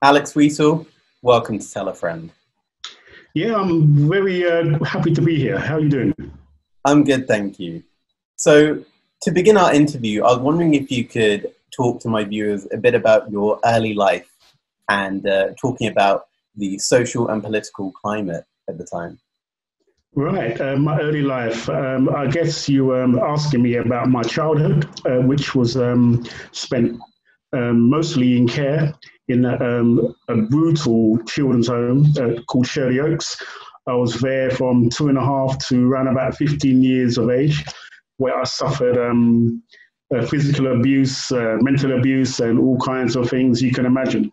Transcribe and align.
Alex 0.00 0.34
Wheatle, 0.34 0.86
welcome 1.22 1.58
to 1.58 1.72
Tell 1.72 1.88
a 1.88 1.94
Friend. 1.94 2.30
Yeah, 3.34 3.56
I'm 3.56 4.08
very 4.08 4.48
uh, 4.48 4.78
happy 4.84 5.12
to 5.12 5.20
be 5.20 5.34
here. 5.34 5.58
How 5.58 5.74
are 5.74 5.80
you 5.80 5.88
doing? 5.88 6.14
I'm 6.84 7.02
good, 7.02 7.26
thank 7.26 7.58
you. 7.58 7.82
So, 8.36 8.84
to 9.22 9.30
begin 9.32 9.56
our 9.56 9.74
interview, 9.74 10.22
I 10.22 10.28
was 10.28 10.38
wondering 10.38 10.74
if 10.74 10.92
you 10.92 11.04
could 11.04 11.52
talk 11.76 12.00
to 12.02 12.08
my 12.08 12.22
viewers 12.22 12.68
a 12.72 12.76
bit 12.76 12.94
about 12.94 13.28
your 13.28 13.58
early 13.64 13.92
life 13.92 14.30
and 14.88 15.26
uh, 15.26 15.48
talking 15.60 15.88
about 15.88 16.26
the 16.54 16.78
social 16.78 17.28
and 17.30 17.42
political 17.42 17.90
climate 17.90 18.44
at 18.68 18.78
the 18.78 18.84
time. 18.84 19.18
Right, 20.14 20.60
uh, 20.60 20.76
my 20.76 21.00
early 21.00 21.22
life. 21.22 21.68
Um, 21.68 22.08
I 22.14 22.28
guess 22.28 22.68
you 22.68 22.86
were 22.86 23.02
um, 23.02 23.18
asking 23.18 23.62
me 23.62 23.74
about 23.74 24.08
my 24.08 24.22
childhood, 24.22 24.88
uh, 25.06 25.26
which 25.26 25.56
was 25.56 25.76
um, 25.76 26.24
spent 26.52 27.00
um, 27.52 27.88
mostly 27.88 28.36
in 28.36 28.46
care 28.46 28.92
in 29.28 29.44
um, 29.44 30.14
a 30.28 30.36
brutal 30.36 31.18
children's 31.24 31.68
home 31.68 32.12
uh, 32.20 32.40
called 32.42 32.66
Shirley 32.66 33.00
Oaks. 33.00 33.36
I 33.86 33.94
was 33.94 34.20
there 34.20 34.50
from 34.50 34.90
two 34.90 35.08
and 35.08 35.18
a 35.18 35.24
half 35.24 35.58
to 35.68 35.90
around 35.90 36.08
about 36.08 36.36
15 36.36 36.82
years 36.82 37.16
of 37.18 37.30
age, 37.30 37.64
where 38.18 38.38
I 38.38 38.44
suffered 38.44 38.98
um, 38.98 39.62
uh, 40.14 40.26
physical 40.26 40.72
abuse, 40.72 41.30
uh, 41.32 41.56
mental 41.60 41.98
abuse, 41.98 42.40
and 42.40 42.58
all 42.58 42.78
kinds 42.78 43.16
of 43.16 43.30
things 43.30 43.62
you 43.62 43.72
can 43.72 43.86
imagine. 43.86 44.30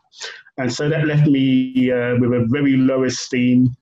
And 0.57 0.71
so 0.71 0.89
that 0.89 1.05
left 1.05 1.27
me 1.27 1.91
uh, 1.91 2.15
with 2.20 2.34
a 2.34 2.45
very 2.49 2.77
low 2.77 3.03
esteem. 3.03 3.75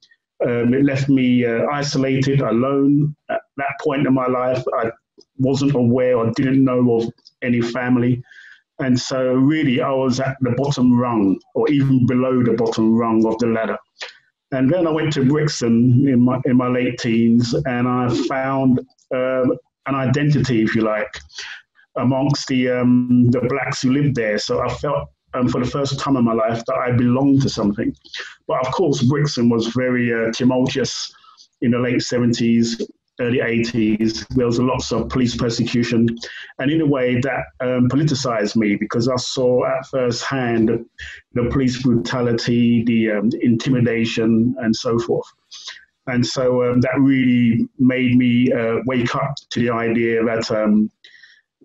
Um, 0.46 0.74
it 0.74 0.84
left 0.84 1.10
me 1.10 1.46
uh, 1.46 1.66
isolated, 1.72 2.42
alone. 2.42 3.16
At 3.30 3.42
that 3.58 3.76
point 3.82 4.08
in 4.08 4.14
my 4.14 4.28
life, 4.28 4.64
I 4.76 4.92
wasn't 5.38 5.76
aware 5.76 6.18
or 6.18 6.32
didn't 6.32 6.64
know 6.64 6.98
of 6.98 7.10
any 7.42 7.62
family. 7.62 8.24
And 8.80 9.00
so, 9.00 9.34
really, 9.34 9.82
I 9.82 9.92
was 9.92 10.20
at 10.20 10.36
the 10.42 10.52
bottom 10.52 10.98
rung, 10.98 11.40
or 11.54 11.70
even 11.70 12.08
below 12.08 12.44
the 12.44 12.54
bottom 12.54 12.96
rung 12.96 13.26
of 13.26 13.38
the 13.38 13.48
ladder. 13.48 13.78
And 14.52 14.72
then 14.72 14.88
I 14.88 14.92
went 14.92 15.14
to 15.14 15.26
Brixton 15.26 16.08
in 16.08 16.22
my 16.22 16.40
in 16.46 16.58
my 16.58 16.68
late 16.68 16.98
teens, 17.00 17.54
and 17.66 17.88
I 17.88 18.10
found 18.28 18.80
um, 19.14 19.58
an 19.86 19.96
identity, 19.96 20.64
if 20.64 20.76
you 20.76 20.82
like, 20.82 21.20
amongst 21.98 22.48
the 22.48 22.70
um, 22.72 23.30
the 23.32 23.42
blacks 23.42 23.82
who 23.82 23.92
lived 23.92 24.16
there. 24.16 24.38
So 24.38 24.62
I 24.62 24.70
felt, 24.74 25.10
um, 25.34 25.48
for 25.50 25.64
the 25.64 25.70
first 25.70 26.00
time 26.00 26.18
in 26.18 26.26
my 26.26 26.34
life, 26.34 26.64
that 26.66 26.76
I 26.76 26.92
belonged 26.92 27.44
to 27.44 27.50
something. 27.50 27.96
But 28.48 28.66
of 28.66 28.74
course, 28.74 29.04
Brixton 29.04 29.50
was 29.50 29.68
very 29.68 30.14
uh, 30.14 30.32
tumultuous 30.32 31.14
in 31.62 31.72
the 31.72 31.80
late 31.80 32.02
seventies 32.02 32.82
early 33.20 33.40
80s, 33.40 34.28
there 34.30 34.46
was 34.46 34.60
lots 34.60 34.92
of 34.92 35.10
police 35.10 35.36
persecution. 35.36 36.08
And 36.60 36.72
in 36.72 36.82
a 36.82 36.86
way, 36.86 37.20
that 37.22 37.46
um, 37.60 37.88
politicized 37.90 38.56
me 38.56 38.76
because 38.76 39.08
I 39.08 39.16
saw 39.18 39.66
at 39.66 39.86
first 39.88 40.24
hand 40.24 40.70
the 41.34 41.50
police 41.52 41.82
brutality, 41.82 42.84
the 42.84 43.12
um, 43.12 43.30
intimidation, 43.42 44.56
and 44.60 44.76
so 44.76 44.98
forth. 45.00 45.28
And 46.08 46.26
so 46.26 46.64
um, 46.70 46.82
that 46.82 47.00
really 47.00 47.68
made 47.80 48.18
me 48.18 48.52
uh, 48.52 48.80
wake 48.86 49.16
up 49.16 49.36
to 49.52 49.60
the 49.60 49.70
idea 49.70 50.24
that 50.24 50.52
um, 50.52 50.92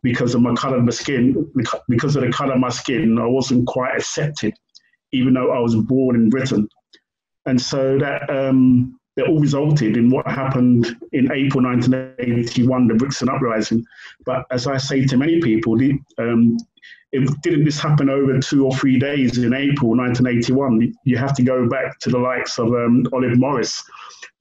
because 0.02 0.34
of 0.34 0.42
my 0.42 0.54
color 0.54 0.76
of 0.76 0.84
my 0.84 0.90
skin, 0.90 1.50
because 1.88 2.14
of 2.14 2.22
the 2.22 2.30
color 2.30 2.52
of 2.52 2.60
my 2.60 2.68
skin, 2.68 3.18
I 3.18 3.26
wasn't 3.26 3.66
quite 3.66 3.96
accepted, 3.96 4.54
even 5.12 5.34
though 5.34 5.50
I 5.50 5.58
was 5.58 5.74
born 5.74 6.14
in 6.14 6.30
Britain. 6.30 6.68
And 7.46 7.60
so 7.60 7.98
that 7.98 8.28
um, 8.30 8.97
that 9.18 9.26
all 9.26 9.40
resulted 9.40 9.96
in 9.96 10.10
what 10.10 10.24
happened 10.28 10.96
in 11.10 11.30
April 11.32 11.64
1981, 11.64 12.86
the 12.86 12.94
Brixton 12.94 13.28
Uprising. 13.28 13.84
But 14.24 14.46
as 14.52 14.68
I 14.68 14.76
say 14.76 15.04
to 15.06 15.16
many 15.16 15.40
people, 15.40 15.76
the, 15.76 15.98
um, 16.18 16.56
it 17.10 17.28
didn't 17.42 17.64
this 17.64 17.80
happen 17.80 18.08
over 18.08 18.38
two 18.38 18.64
or 18.64 18.76
three 18.76 18.96
days 18.96 19.38
in 19.38 19.54
April 19.54 19.96
1981. 19.96 20.94
You 21.02 21.16
have 21.16 21.34
to 21.34 21.42
go 21.42 21.68
back 21.68 21.98
to 21.98 22.10
the 22.10 22.18
likes 22.18 22.58
of 22.58 22.68
um, 22.68 23.06
Olive 23.12 23.36
Morris, 23.36 23.82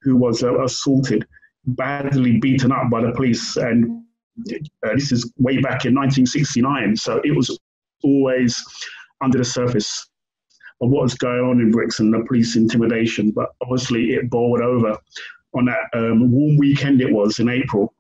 who 0.03 0.15
was 0.15 0.43
uh, 0.43 0.63
assaulted, 0.63 1.25
badly 1.65 2.37
beaten 2.37 2.71
up 2.71 2.91
by 2.91 3.01
the 3.01 3.13
police, 3.13 3.57
and 3.57 4.03
uh, 4.51 4.93
this 4.93 5.11
is 5.11 5.33
way 5.39 5.55
back 5.55 5.85
in 5.85 5.95
1969. 5.95 6.95
So 6.97 7.19
it 7.23 7.35
was 7.35 7.57
always 8.03 8.63
under 9.21 9.39
the 9.39 9.45
surface 9.45 10.07
of 10.81 10.89
what 10.89 11.03
was 11.03 11.15
going 11.15 11.41
on 11.41 11.59
in 11.59 11.71
Brixton, 11.71 12.11
the 12.11 12.23
police 12.27 12.55
intimidation. 12.55 13.31
But 13.31 13.49
obviously, 13.61 14.13
it 14.13 14.29
boiled 14.29 14.61
over 14.61 14.97
on 15.53 15.65
that 15.65 15.89
um, 15.93 16.31
warm 16.31 16.57
weekend 16.57 17.01
it 17.01 17.11
was 17.11 17.39
in 17.39 17.49
April. 17.49 17.93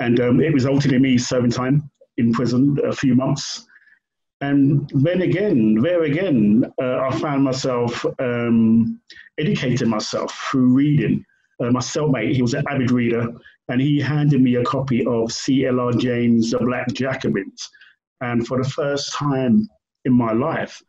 And 0.00 0.20
um, 0.20 0.40
it 0.40 0.52
resulted 0.52 0.92
in 0.92 1.02
me 1.02 1.18
serving 1.18 1.50
time 1.50 1.90
in 2.16 2.32
prison 2.32 2.78
a 2.84 2.94
few 2.94 3.14
months. 3.14 3.66
And 4.40 4.90
then 4.94 5.22
again, 5.22 5.76
there 5.76 6.02
again, 6.02 6.70
uh, 6.80 6.98
I 6.98 7.18
found 7.18 7.42
myself 7.42 8.04
um, 8.18 9.00
educating 9.38 9.88
myself 9.88 10.38
through 10.50 10.74
reading. 10.74 11.24
Uh, 11.60 11.70
my 11.70 11.80
cellmate, 11.80 12.34
he 12.34 12.42
was 12.42 12.52
an 12.52 12.64
avid 12.68 12.90
reader, 12.90 13.28
and 13.68 13.80
he 13.80 13.98
handed 13.98 14.42
me 14.42 14.56
a 14.56 14.64
copy 14.64 15.06
of 15.06 15.32
C.L.R. 15.32 15.92
James' 15.92 16.50
The 16.50 16.58
Black 16.58 16.88
Jacobins. 16.88 17.70
And 18.20 18.46
for 18.46 18.62
the 18.62 18.68
first 18.68 19.14
time 19.14 19.68
in 20.04 20.12
my 20.12 20.32
life, 20.32 20.82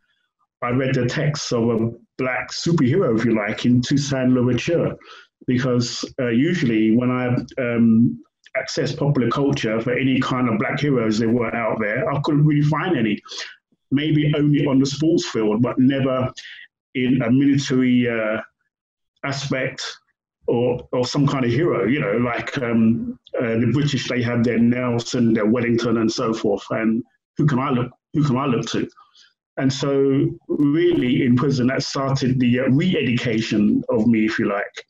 I 0.62 0.70
read 0.70 0.96
the 0.96 1.06
text 1.06 1.52
of 1.54 1.70
a 1.70 1.92
black 2.18 2.52
superhero, 2.52 3.18
if 3.18 3.26
you 3.26 3.36
like, 3.36 3.66
in 3.66 3.82
Toussaint 3.82 4.32
Louverture, 4.32 4.96
because 5.46 6.04
uh, 6.20 6.30
usually 6.30 6.96
when 6.96 7.12
I 7.12 7.28
um, 7.62 8.20
access 8.56 8.94
popular 8.94 9.30
culture 9.30 9.80
for 9.80 9.94
any 9.94 10.20
kind 10.20 10.50
of 10.50 10.58
black 10.58 10.80
heroes 10.80 11.20
there 11.20 11.30
were 11.30 11.54
out 11.56 11.80
there, 11.80 12.12
I 12.12 12.20
couldn't 12.22 12.46
really 12.46 12.68
find 12.68 12.98
any. 12.98 13.20
Maybe 13.92 14.34
only 14.36 14.66
on 14.66 14.80
the 14.80 14.86
sports 14.86 15.30
field, 15.30 15.62
but 15.62 15.80
never 15.80 16.32
in 16.96 17.22
a 17.22 17.32
military 17.32 18.10
uh, 18.10 18.42
aspect 19.24 19.82
or, 20.48 20.88
or 20.92 21.06
some 21.06 21.28
kind 21.28 21.46
of 21.46 21.52
hero, 21.52 21.86
you 21.86 22.00
know, 22.00 22.14
like 22.18 22.58
um, 22.58 23.20
uh, 23.40 23.60
the 23.60 23.70
British, 23.74 24.10
they 24.10 24.22
had 24.22 24.44
their 24.44 24.58
Nelson, 24.58 25.34
their 25.34 25.46
Wellington, 25.46 25.98
and 25.98 26.12
so 26.12 26.34
forth. 26.34 26.66
And 26.72 27.04
who 27.38 27.46
can 27.46 27.60
I 27.60 27.70
look? 27.70 27.92
Who 28.14 28.24
can 28.24 28.38
I 28.38 28.46
look 28.46 28.66
to? 28.72 28.90
And 29.58 29.74
so, 29.74 30.30
really, 30.48 31.26
in 31.26 31.36
prison, 31.36 31.68
that 31.68 31.84
started 31.84 32.40
the 32.40 32.60
uh, 32.60 32.70
re 32.70 32.96
education 32.96 33.84
of 33.90 34.08
me, 34.08 34.26
if 34.26 34.38
you 34.38 34.48
like. 34.48 34.86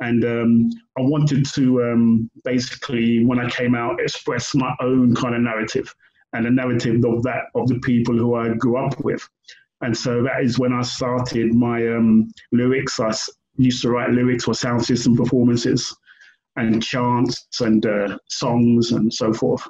And 0.00 0.24
um, 0.24 0.70
I 0.98 1.00
wanted 1.00 1.46
to 1.54 1.82
um, 1.84 2.30
basically, 2.44 3.24
when 3.24 3.38
I 3.38 3.48
came 3.48 3.74
out, 3.74 4.00
express 4.00 4.54
my 4.54 4.74
own 4.80 5.14
kind 5.14 5.34
of 5.34 5.40
narrative 5.40 5.94
and 6.34 6.44
the 6.44 6.50
narrative 6.50 7.02
of 7.04 7.22
that 7.22 7.44
of 7.54 7.68
the 7.68 7.78
people 7.80 8.16
who 8.16 8.34
I 8.34 8.50
grew 8.50 8.76
up 8.76 9.02
with. 9.02 9.26
And 9.80 9.96
so 9.96 10.22
that 10.22 10.42
is 10.42 10.58
when 10.58 10.72
I 10.72 10.82
started 10.82 11.54
my 11.54 11.86
um, 11.88 12.30
lyrics. 12.52 13.00
I 13.00 13.14
used 13.56 13.82
to 13.82 13.90
write 13.90 14.10
lyrics 14.10 14.44
for 14.44 14.54
sound 14.54 14.84
system 14.84 15.16
performances 15.16 15.94
and 16.56 16.82
chants 16.82 17.46
and 17.60 17.84
uh, 17.86 18.18
songs 18.28 18.92
and 18.92 19.12
so 19.12 19.32
forth. 19.32 19.66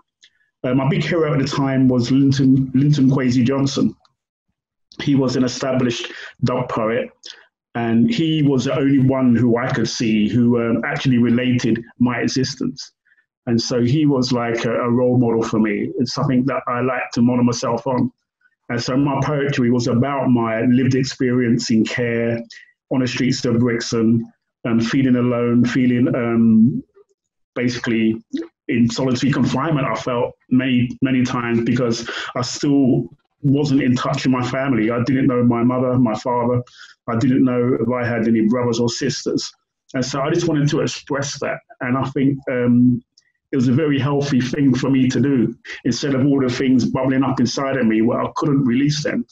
Uh, 0.65 0.75
my 0.75 0.89
big 0.89 1.05
hero 1.05 1.33
at 1.33 1.39
the 1.39 1.47
time 1.47 1.87
was 1.89 2.11
Linton, 2.11 2.71
Linton 2.75 3.11
Kwesi 3.11 3.45
Johnson, 3.45 3.95
he 5.03 5.15
was 5.15 5.37
an 5.37 5.45
established 5.45 6.13
dub 6.45 6.69
poet, 6.69 7.11
and 7.75 8.11
he 8.13 8.43
was 8.43 8.65
the 8.65 8.77
only 8.77 8.99
one 8.99 9.37
who 9.37 9.59
I 9.59 9.71
could 9.71 9.89
see 9.89 10.29
who 10.29 10.61
um, 10.61 10.83
actually 10.85 11.19
related 11.19 11.83
my 11.99 12.21
existence. 12.21 12.93
And 13.47 13.61
so 13.61 13.83
he 13.83 14.07
was 14.07 14.33
like 14.33 14.65
a, 14.65 14.73
a, 14.73 14.91
role 14.91 15.19
model 15.19 15.43
for 15.43 15.61
me. 15.61 15.93
It's 15.99 16.15
something 16.15 16.45
that 16.47 16.63
I 16.67 16.81
like 16.81 17.11
to 17.13 17.23
model 17.23 17.45
myself 17.45 17.87
on. 17.87 18.11
And 18.71 18.83
so 18.83 18.97
my 18.97 19.21
poetry 19.23 19.71
was 19.71 19.87
about 19.87 20.29
my 20.29 20.63
lived 20.63 20.97
experience 20.97 21.71
in 21.71 21.85
care 21.85 22.43
on 22.91 23.01
the 23.01 23.07
streets 23.07 23.45
of 23.45 23.61
Brixton, 23.61 24.33
um, 24.65 24.81
feeling 24.81 25.17
alone, 25.17 25.65
feeling 25.65 26.09
um, 26.15 26.83
basically 27.55 28.21
in 28.69 28.91
solitary 28.91 29.33
confinement. 29.33 29.87
I 29.87 29.95
felt 29.95 30.35
many, 30.51 30.91
many 31.03 31.25
times 31.25 31.63
because 31.65 32.11
I 32.35 32.43
still 32.43 33.09
wasn't 33.47 33.83
in 33.83 33.95
touch 33.95 34.25
with 34.25 34.33
my 34.33 34.47
family. 34.49 34.91
I 34.91 35.03
didn't 35.05 35.27
know 35.27 35.43
my 35.43 35.63
mother, 35.63 35.99
my 35.99 36.15
father. 36.15 36.63
I 37.09 37.17
didn't 37.17 37.45
know 37.45 37.77
if 37.81 37.89
I 37.89 38.07
had 38.07 38.27
any 38.27 38.43
brothers 38.49 38.81
or 38.81 38.89
sisters. 38.89 39.51
And 39.95 40.05
so 40.05 40.21
I 40.21 40.31
just 40.31 40.49
wanted 40.49 40.69
to 40.71 40.81
express 40.81 41.39
that. 41.41 41.59
And 41.81 41.97
I 41.97 42.05
think 42.11 42.39
um, 42.51 43.03
it 43.53 43.57
was 43.57 43.69
a 43.69 43.73
very 43.73 43.99
healthy 43.99 44.41
thing 44.41 44.75
for 44.75 44.91
me 44.91 45.09
to 45.09 45.21
do 45.21 45.57
instead 45.85 46.15
of 46.15 46.27
all 46.27 46.41
the 46.41 46.53
things 46.53 46.85
bubbling 46.85 47.23
up 47.23 47.39
inside 47.41 47.77
of 47.77 47.87
me 47.87 48.03
where 48.03 48.21
I 48.21 48.31
couldn't 48.37 48.65
release 48.65 49.03
them. 49.03 49.27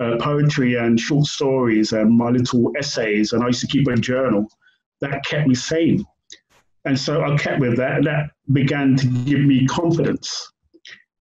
Uh, 0.00 0.16
poetry 0.20 0.76
and 0.76 1.00
short 1.00 1.26
stories 1.26 1.92
and 1.92 2.16
my 2.16 2.30
little 2.30 2.70
essays, 2.78 3.32
and 3.32 3.42
I 3.42 3.48
used 3.48 3.60
to 3.62 3.66
keep 3.66 3.88
a 3.88 3.96
journal 3.96 4.48
that 5.00 5.24
kept 5.24 5.48
me 5.48 5.56
sane. 5.56 6.04
And 6.84 6.96
so 6.96 7.24
I 7.24 7.36
kept 7.36 7.58
with 7.58 7.76
that, 7.78 7.96
and 7.96 8.06
that 8.06 8.30
began 8.52 8.94
to 8.94 9.06
give 9.06 9.40
me 9.40 9.66
confidence 9.66 10.52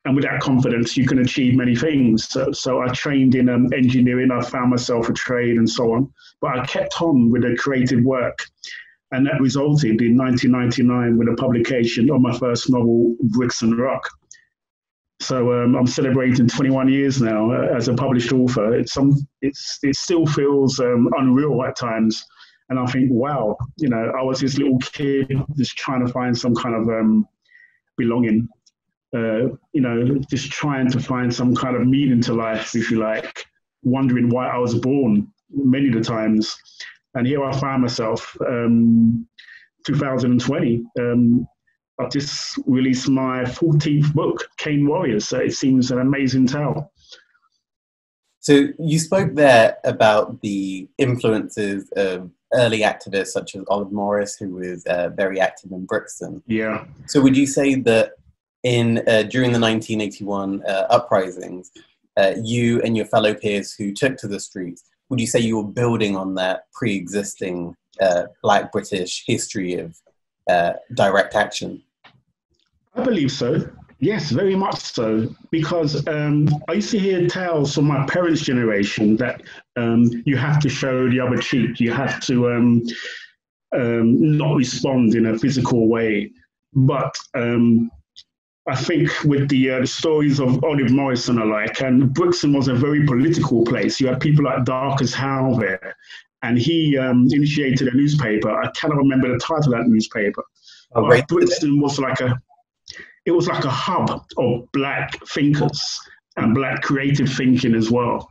and 0.06 0.16
with 0.16 0.26
that 0.26 0.42
confidence, 0.42 0.98
you 0.98 1.08
can 1.08 1.20
achieve 1.20 1.56
many 1.56 1.76
things. 1.76 2.28
So, 2.30 2.52
so 2.52 2.82
I 2.82 2.88
trained 2.90 3.36
in 3.36 3.48
um, 3.48 3.72
engineering, 3.74 4.32
I 4.32 4.42
found 4.42 4.70
myself 4.70 5.08
a 5.08 5.14
trade 5.14 5.58
and 5.58 5.70
so 5.70 5.94
on. 5.94 6.12
But 6.42 6.60
I 6.60 6.66
kept 6.66 7.02
on 7.02 7.30
with 7.30 7.44
the 7.44 7.56
creative 7.56 8.04
work. 8.04 8.38
And 9.12 9.26
that 9.28 9.40
resulted 9.40 10.02
in 10.02 10.18
1999 10.18 11.18
with 11.18 11.30
a 11.30 11.36
publication 11.36 12.10
of 12.10 12.20
my 12.20 12.38
first 12.38 12.70
novel, 12.70 13.16
Brixton 13.22 13.78
Rock. 13.78 14.10
So 15.22 15.54
um, 15.54 15.76
I'm 15.76 15.88
celebrating 15.88 16.48
21 16.48 16.90
years 16.90 17.22
now 17.22 17.52
uh, 17.52 17.68
as 17.74 17.88
a 17.88 17.94
published 17.94 18.34
author. 18.34 18.74
It's 18.74 18.92
some, 18.92 19.16
it's, 19.42 19.80
it 19.84 19.96
still 19.96 20.26
feels 20.26 20.80
um, 20.80 21.10
unreal 21.18 21.64
at 21.64 21.78
times. 21.78 22.26
And 22.70 22.80
I 22.80 22.86
think, 22.88 23.10
wow, 23.12 23.56
you 23.78 23.88
know, 23.88 24.12
I 24.18 24.24
was 24.24 24.42
this 24.42 24.58
little 24.58 24.80
kid 24.80 25.32
just 25.56 25.78
trying 25.78 26.06
to 26.06 26.12
find 26.12 26.38
some 26.38 26.56
kind 26.56 26.76
of 26.76 26.90
um, 26.90 27.28
belonging, 27.98 28.50
uh, 29.14 29.50
you 29.74 29.82
know, 29.82 30.18
just 30.30 30.52
trying 30.52 30.90
to 30.92 31.00
find 31.00 31.34
some 31.34 31.56
kind 31.56 31.76
of 31.76 31.86
meaning 31.86 32.22
to 32.22 32.34
life, 32.34 32.76
if 32.76 32.90
you 32.90 33.00
like, 33.00 33.46
wondering 33.84 34.30
why 34.30 34.48
I 34.48 34.58
was 34.58 34.76
born 34.76 35.32
many 35.52 35.90
of 35.90 35.94
the 35.94 36.02
times. 36.02 36.56
And 37.14 37.28
here 37.28 37.44
I 37.44 37.58
find 37.60 37.82
myself, 37.82 38.36
um, 38.48 39.28
2020, 39.86 40.84
um, 41.00 41.48
I've 42.00 42.12
just 42.12 42.58
released 42.66 43.08
my 43.08 43.44
14th 43.44 44.14
book, 44.14 44.48
Cane 44.58 44.88
Warriors. 44.88 45.28
So 45.28 45.40
it 45.40 45.54
seems 45.54 45.92
an 45.92 46.00
amazing 46.00 46.48
tale. 46.48 46.92
So 48.40 48.68
you 48.80 49.00
spoke 49.00 49.36
there 49.36 49.78
about 49.84 50.42
the 50.42 50.90
influences 50.98 51.90
of 51.96 52.32
early 52.54 52.80
activists 52.80 53.28
such 53.28 53.56
as 53.56 53.64
Olive 53.68 53.92
Morris, 53.92 54.36
who 54.36 54.56
was 54.56 54.86
uh, 54.86 55.10
very 55.10 55.40
active 55.40 55.72
in 55.72 55.86
Brixton. 55.86 56.42
Yeah. 56.48 56.86
So 57.08 57.22
would 57.22 57.38
you 57.38 57.46
say 57.46 57.76
that 57.76 58.14
in 58.64 59.00
uh, 59.08 59.24
during 59.24 59.52
the 59.52 59.60
1981 59.60 60.64
uh, 60.66 60.88
uprisings, 60.90 61.72
uh, 62.18 62.34
you 62.42 62.82
and 62.82 62.96
your 62.96 63.06
fellow 63.06 63.34
peers 63.34 63.74
who 63.74 63.94
took 63.94 64.18
to 64.18 64.28
the 64.28 64.40
streets, 64.40 64.84
would 65.10 65.20
you 65.20 65.28
say 65.28 65.40
you 65.40 65.58
were 65.58 65.68
building 65.68 66.16
on 66.16 66.36
that 66.36 66.64
pre-existing 66.74 67.76
uh, 68.02 68.24
Black 68.42 68.72
British 68.72 69.24
history 69.28 69.76
of 69.76 69.96
uh, 70.50 70.74
direct 70.94 71.36
action? 71.36 71.84
I 72.96 73.04
believe 73.04 73.32
so. 73.32 73.70
Yes, 74.00 74.32
very 74.32 74.56
much 74.56 74.80
so. 74.80 75.34
Because 75.50 76.06
um, 76.08 76.50
I 76.68 76.74
used 76.74 76.92
to 76.92 77.00
hear 77.00 77.28
tales 77.28 77.74
from 77.74 77.86
my 77.86 78.06
parents' 78.06 78.42
generation 78.42 79.16
that 79.18 79.44
um, 79.76 80.10
you 80.26 80.36
have 80.38 80.60
to 80.60 80.70
show 80.70 81.10
the 81.10 81.20
other 81.20 81.38
cheek, 81.38 81.80
you 81.80 81.92
have 81.94 82.20
to 82.22 82.52
um, 82.52 82.84
um 83.76 84.38
not 84.38 84.56
respond 84.56 85.16
in 85.16 85.28
a 85.28 85.40
physical 85.40 85.88
way. 85.88 86.32
But 86.74 87.16
um, 87.34 87.90
I 88.68 88.76
think 88.76 89.10
with 89.26 89.50
the, 89.50 89.72
uh, 89.72 89.80
the 89.82 89.88
stories 89.88 90.40
of 90.40 90.64
Olive 90.64 90.92
Morris 90.92 91.28
and 91.28 91.40
alike, 91.40 91.82
and 91.82 92.14
Brixton 92.14 92.54
was 92.54 92.70
a 92.70 92.74
very 92.74 93.06
political 93.06 93.66
place. 93.66 94.00
You 94.00 94.08
had 94.08 94.22
people 94.22 94.46
like 94.46 94.64
Darcus 94.64 95.14
Howe 95.14 95.56
there, 95.60 95.96
and 96.44 96.58
he 96.58 96.98
um, 96.98 97.28
initiated 97.32 97.90
a 97.90 97.98
newspaper. 97.98 98.52
I 98.52 98.70
cannot 98.72 98.98
remember 98.98 99.30
the 99.32 99.40
title 99.40 99.74
of 99.74 99.80
that 99.80 99.88
newspaper. 99.88 100.44
Oh, 100.96 101.08
right. 101.08 101.28
Brixton 101.28 101.82
was 101.82 102.00
like 102.00 102.22
a 102.22 102.40
it 103.26 103.32
was 103.32 103.48
like 103.48 103.64
a 103.64 103.70
hub 103.70 104.10
of 104.38 104.72
black 104.74 105.26
thinkers 105.28 106.00
and 106.36 106.54
black 106.54 106.82
creative 106.82 107.32
thinking 107.32 107.74
as 107.74 107.90
well, 107.90 108.30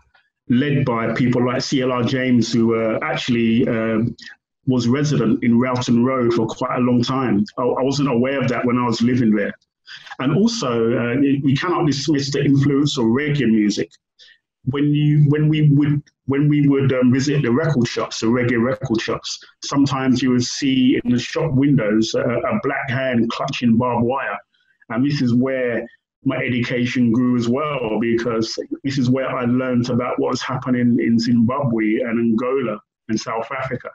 led 0.49 0.85
by 0.85 1.13
people 1.15 1.45
like 1.47 1.63
C.L.R. 1.63 2.03
James, 2.03 2.53
who 2.53 2.75
uh, 2.75 2.99
actually 3.03 3.67
um, 3.69 4.15
was 4.67 4.89
resident 4.89 5.43
in 5.43 5.59
Railton 5.59 6.05
Road 6.05 6.35
for 6.35 6.47
quite 6.47 6.77
a 6.77 6.81
long 6.81 7.03
time. 7.03 7.45
I, 7.59 7.63
I, 7.63 7.83
wasn't 7.83 8.11
aware 8.11 8.41
of 8.41 8.49
that 8.49 8.65
when 8.65 8.77
I 8.77 8.85
was 8.85 9.01
living 9.01 9.35
there. 9.35 9.55
And 10.19 10.37
also, 10.37 10.93
uh, 10.93 11.17
we 11.43 11.57
cannot 11.57 11.87
dismiss 11.87 12.31
the 12.31 12.45
influence 12.45 12.99
of 12.99 13.05
reggae 13.05 13.49
music. 13.49 13.91
When 14.65 14.95
you, 14.95 15.25
when 15.29 15.49
we 15.49 15.71
would, 15.71 16.03
when 16.27 16.49
we 16.49 16.69
would 16.69 16.93
um, 16.93 17.13
visit 17.13 17.43
the 17.43 17.51
record 17.51 17.89
shops, 17.89 18.21
the 18.21 18.27
reggae 18.27 18.63
record 18.63 19.01
shops, 19.01 19.41
sometimes 19.65 20.23
you 20.23 20.31
would 20.31 20.45
see 20.45 21.01
in 21.05 21.11
the 21.11 21.19
shop 21.19 21.53
windows 21.53 22.15
a 22.15 22.61
black 22.63 22.89
hand 22.89 23.29
clutching 23.31 23.77
barbed 23.77 24.07
wire 24.07 24.39
and 24.93 25.05
this 25.05 25.23
is 25.23 25.35
where 25.35 25.87
my 26.25 26.37
education 26.37 27.11
grew 27.11 27.37
as 27.37 27.49
well, 27.49 27.99
because 28.01 28.57
this 28.85 28.99
is 28.99 29.11
where 29.11 29.29
I 29.29 29.45
learned 29.45 29.91
about 29.91 30.19
what 30.21 30.31
was 30.31 30.43
happening 30.43 30.99
in 31.01 31.19
Zimbabwe 31.19 31.97
and 31.97 32.19
Angola 32.19 32.79
and 33.09 33.19
South 33.19 33.51
Africa. 33.51 33.91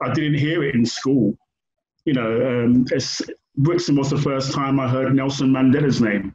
I 0.00 0.12
didn't 0.12 0.38
hear 0.38 0.62
it 0.62 0.74
in 0.74 0.84
school. 0.84 1.36
You 2.04 2.14
know, 2.14 2.64
um, 2.64 2.84
Brixton 3.56 3.96
was 3.96 4.10
the 4.10 4.18
first 4.18 4.52
time 4.52 4.80
I 4.80 4.88
heard 4.88 5.14
Nelson 5.14 5.50
Mandela's 5.50 6.00
name. 6.00 6.34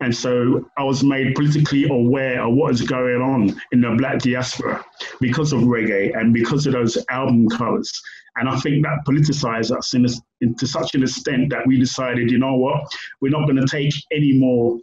And 0.00 0.14
so 0.14 0.68
I 0.76 0.82
was 0.82 1.02
made 1.02 1.34
politically 1.34 1.88
aware 1.88 2.42
of 2.42 2.54
what 2.54 2.74
is 2.74 2.82
going 2.82 3.22
on 3.22 3.58
in 3.72 3.80
the 3.80 3.94
black 3.96 4.18
diaspora 4.18 4.84
because 5.20 5.52
of 5.52 5.60
reggae 5.60 6.14
and 6.18 6.34
because 6.34 6.66
of 6.66 6.72
those 6.74 6.98
album 7.08 7.48
covers 7.48 7.90
and 8.36 8.48
I 8.48 8.56
think 8.58 8.84
that 8.84 9.04
politicized 9.06 9.76
us 9.76 9.94
in 9.94 10.04
a, 10.06 10.08
in, 10.40 10.54
to 10.56 10.66
such 10.66 10.94
an 10.94 11.02
extent 11.02 11.50
that 11.50 11.66
we 11.66 11.78
decided, 11.78 12.30
you 12.30 12.38
know 12.38 12.56
what, 12.56 12.92
we're 13.20 13.30
not 13.30 13.48
going 13.48 13.64
to 13.64 13.66
take 13.66 13.92
any 14.12 14.32
more. 14.38 14.78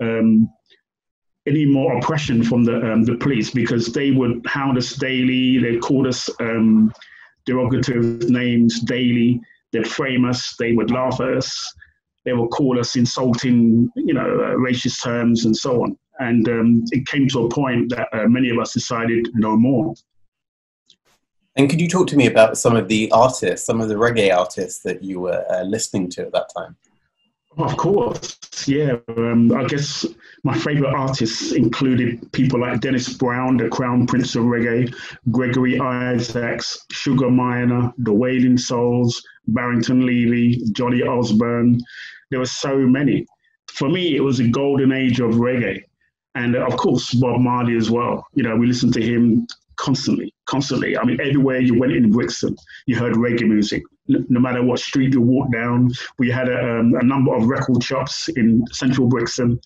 Um, 0.00 0.48
any 1.46 1.64
more 1.64 1.96
oppression 1.96 2.44
from 2.44 2.62
the 2.62 2.92
um, 2.92 3.04
the 3.04 3.16
police 3.16 3.50
because 3.50 3.90
they 3.90 4.10
would 4.10 4.44
hound 4.46 4.76
us 4.76 4.92
daily. 4.92 5.56
They 5.56 5.78
called 5.78 6.06
us 6.06 6.28
um, 6.40 6.92
derogative 7.48 8.28
names 8.28 8.80
daily. 8.80 9.40
They'd 9.72 9.86
frame 9.86 10.24
us. 10.24 10.54
They 10.58 10.72
would 10.72 10.90
laugh 10.90 11.20
at 11.20 11.34
us. 11.34 11.74
They 12.24 12.32
would 12.32 12.50
call 12.50 12.78
us 12.78 12.96
insulting, 12.96 13.90
you 13.96 14.14
know, 14.14 14.20
uh, 14.20 14.56
racist 14.56 15.02
terms 15.02 15.44
and 15.44 15.56
so 15.56 15.82
on. 15.82 15.96
And 16.18 16.48
um, 16.48 16.84
it 16.90 17.06
came 17.06 17.28
to 17.28 17.46
a 17.46 17.48
point 17.48 17.90
that 17.90 18.08
uh, 18.12 18.26
many 18.26 18.50
of 18.50 18.58
us 18.58 18.72
decided 18.72 19.28
no 19.34 19.56
more. 19.56 19.94
And 21.56 21.68
could 21.68 21.80
you 21.80 21.88
talk 21.88 22.06
to 22.08 22.16
me 22.16 22.26
about 22.26 22.58
some 22.58 22.76
of 22.76 22.88
the 22.88 23.10
artists, 23.12 23.66
some 23.66 23.80
of 23.80 23.88
the 23.88 23.94
reggae 23.94 24.36
artists 24.36 24.82
that 24.82 25.02
you 25.02 25.20
were 25.20 25.44
uh, 25.50 25.62
listening 25.62 26.08
to 26.10 26.22
at 26.22 26.32
that 26.32 26.50
time? 26.56 26.76
Of 27.58 27.76
course, 27.76 28.38
yeah. 28.68 28.98
Um, 29.16 29.52
I 29.52 29.64
guess 29.64 30.06
my 30.44 30.56
favourite 30.56 30.94
artists 30.94 31.50
included 31.52 32.30
people 32.32 32.60
like 32.60 32.80
Dennis 32.80 33.12
Brown, 33.14 33.56
the 33.56 33.68
Crown 33.68 34.06
Prince 34.06 34.36
of 34.36 34.44
Reggae, 34.44 34.94
Gregory 35.32 35.80
Isaacs, 35.80 36.78
Sugar 36.92 37.28
Minott, 37.28 37.94
The 37.98 38.12
Wailing 38.12 38.58
Souls, 38.58 39.20
Barrington 39.48 40.06
Levy, 40.06 40.62
Johnny 40.70 41.02
Osbourne. 41.02 41.80
There 42.30 42.38
were 42.38 42.46
so 42.46 42.78
many. 42.78 43.26
For 43.66 43.88
me, 43.88 44.14
it 44.14 44.20
was 44.22 44.38
a 44.38 44.46
golden 44.46 44.92
age 44.92 45.18
of 45.18 45.34
reggae. 45.34 45.82
And 46.36 46.54
of 46.54 46.76
course, 46.76 47.12
Bob 47.14 47.40
Marley 47.40 47.76
as 47.76 47.90
well. 47.90 48.24
You 48.34 48.44
know, 48.44 48.54
we 48.54 48.68
listened 48.68 48.94
to 48.94 49.02
him 49.02 49.48
constantly, 49.78 50.34
constantly. 50.44 50.98
I 50.98 51.04
mean, 51.04 51.18
everywhere 51.20 51.60
you 51.60 51.78
went 51.78 51.92
in 51.92 52.10
Brixton, 52.10 52.56
you 52.86 52.96
heard 52.96 53.14
reggae 53.14 53.48
music. 53.48 53.82
No 54.08 54.40
matter 54.40 54.62
what 54.62 54.80
street 54.80 55.14
you 55.14 55.22
walked 55.22 55.52
down, 55.52 55.90
we 56.18 56.30
had 56.30 56.48
a, 56.48 56.78
um, 56.78 56.94
a 56.94 57.04
number 57.04 57.34
of 57.34 57.46
record 57.46 57.82
shops 57.82 58.28
in 58.28 58.64
central 58.72 59.06
Brixton. 59.06 59.60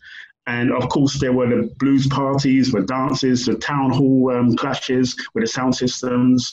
And 0.47 0.73
of 0.73 0.89
course, 0.89 1.21
there 1.21 1.33
were 1.33 1.49
the 1.49 1.71
blues 1.79 2.07
parties, 2.09 2.73
the 2.73 2.83
dances, 2.83 3.47
the 3.47 3.55
town 3.55 3.91
hall 3.91 4.33
um, 4.33 4.57
clashes 4.57 5.17
with 5.35 5.45
the 5.45 5.49
sound 5.49 5.75
systems. 5.75 6.53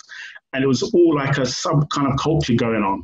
And 0.53 0.63
it 0.63 0.67
was 0.67 0.83
all 0.83 1.15
like 1.15 1.37
a 1.37 1.45
sub 1.45 1.89
kind 1.89 2.11
of 2.11 2.17
culture 2.19 2.53
going 2.53 2.83
on. 2.83 3.03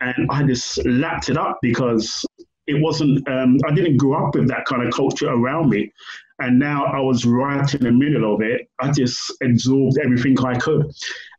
And 0.00 0.28
I 0.30 0.42
just 0.44 0.84
lapped 0.86 1.28
it 1.28 1.36
up 1.36 1.58
because 1.60 2.24
it 2.66 2.80
wasn't, 2.80 3.26
um, 3.28 3.58
I 3.66 3.74
didn't 3.74 3.96
grow 3.96 4.26
up 4.26 4.34
with 4.34 4.48
that 4.48 4.64
kind 4.66 4.86
of 4.86 4.92
culture 4.92 5.28
around 5.28 5.70
me. 5.70 5.92
And 6.38 6.58
now 6.58 6.84
I 6.86 7.00
was 7.00 7.24
right 7.24 7.74
in 7.74 7.82
the 7.82 7.92
middle 7.92 8.34
of 8.34 8.40
it. 8.40 8.68
I 8.80 8.90
just 8.90 9.32
absorbed 9.42 9.98
everything 10.02 10.38
I 10.40 10.58
could. 10.58 10.90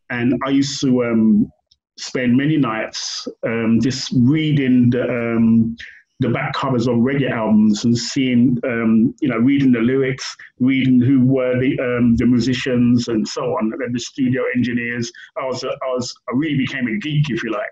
And 0.09 0.39
I 0.45 0.49
used 0.49 0.79
to 0.81 1.05
um, 1.05 1.51
spend 1.97 2.35
many 2.35 2.57
nights 2.57 3.27
um, 3.45 3.79
just 3.81 4.11
reading 4.15 4.89
the, 4.89 5.03
um, 5.03 5.75
the 6.19 6.29
back 6.29 6.53
covers 6.53 6.87
of 6.87 6.95
reggae 6.97 7.29
albums 7.29 7.85
and 7.85 7.97
seeing, 7.97 8.57
um, 8.65 9.13
you 9.21 9.27
know, 9.29 9.37
reading 9.37 9.71
the 9.71 9.79
lyrics, 9.79 10.35
reading 10.59 11.01
who 11.01 11.25
were 11.25 11.59
the 11.59 11.77
um, 11.79 12.15
the 12.15 12.25
musicians 12.25 13.07
and 13.07 13.27
so 13.27 13.41
on, 13.57 13.71
and 13.73 13.95
the 13.95 13.99
studio 13.99 14.43
engineers. 14.55 15.11
I 15.37 15.45
was, 15.45 15.63
a, 15.63 15.69
I 15.69 15.87
was, 15.87 16.13
I 16.29 16.31
really 16.35 16.57
became 16.57 16.87
a 16.87 16.97
geek, 16.97 17.29
if 17.29 17.43
you 17.43 17.51
like. 17.51 17.69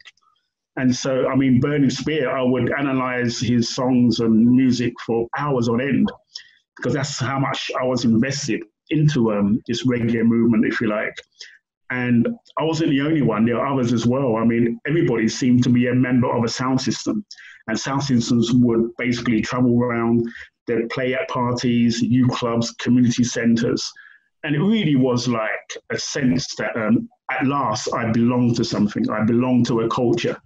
And 0.77 0.95
so, 0.95 1.27
I 1.27 1.35
mean, 1.35 1.59
Burning 1.59 1.89
Spear, 1.89 2.29
I 2.35 2.41
would 2.41 2.71
analyze 2.77 3.39
his 3.39 3.75
songs 3.75 4.19
and 4.19 4.49
music 4.49 4.93
for 5.05 5.27
hours 5.37 5.67
on 5.67 5.81
end 5.81 6.09
because 6.77 6.93
that's 6.93 7.19
how 7.19 7.39
much 7.39 7.69
I 7.79 7.85
was 7.85 8.05
invested 8.05 8.63
into 8.89 9.33
um, 9.33 9.61
this 9.67 9.85
reggae 9.85 10.23
movement, 10.23 10.65
if 10.65 10.79
you 10.81 10.87
like. 10.87 11.13
And 11.89 12.27
I 12.57 12.63
wasn't 12.63 12.91
the 12.91 13.01
only 13.01 13.21
one, 13.21 13.45
there 13.45 13.59
are 13.59 13.73
others 13.73 13.91
as 13.91 14.05
well. 14.05 14.37
I 14.37 14.45
mean, 14.45 14.79
everybody 14.87 15.27
seemed 15.27 15.63
to 15.63 15.69
be 15.69 15.87
a 15.87 15.93
member 15.93 16.33
of 16.33 16.43
a 16.43 16.49
sound 16.49 16.79
system, 16.79 17.25
and 17.67 17.77
sound 17.77 18.03
systems 18.03 18.53
would 18.53 18.95
basically 18.97 19.41
travel 19.41 19.77
around, 19.77 20.25
they'd 20.67 20.89
play 20.89 21.13
at 21.13 21.27
parties, 21.27 22.01
youth 22.01 22.31
clubs, 22.31 22.71
community 22.79 23.25
centers. 23.25 23.91
And 24.43 24.55
it 24.55 24.59
really 24.59 24.95
was 24.95 25.27
like 25.27 25.49
a 25.91 25.97
sense 25.97 26.55
that 26.55 26.75
um, 26.77 27.09
at 27.29 27.45
last 27.45 27.93
I 27.93 28.11
belonged 28.11 28.55
to 28.55 28.63
something, 28.63 29.09
I 29.09 29.23
belonged 29.23 29.67
to 29.67 29.81
a 29.81 29.89
culture. 29.89 30.37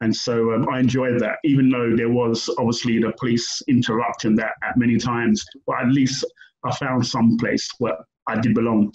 And 0.00 0.14
so 0.14 0.52
um, 0.52 0.68
I 0.68 0.80
enjoyed 0.80 1.20
that, 1.20 1.38
even 1.44 1.70
though 1.70 1.96
there 1.96 2.10
was 2.10 2.50
obviously 2.58 2.98
the 2.98 3.12
police 3.18 3.62
interrupting 3.66 4.36
that 4.36 4.52
at 4.62 4.76
many 4.76 4.98
times. 4.98 5.44
But 5.66 5.80
at 5.80 5.88
least 5.88 6.24
I 6.64 6.74
found 6.74 7.06
some 7.06 7.36
place 7.38 7.68
where 7.78 7.96
I 8.26 8.38
did 8.38 8.54
belong. 8.54 8.92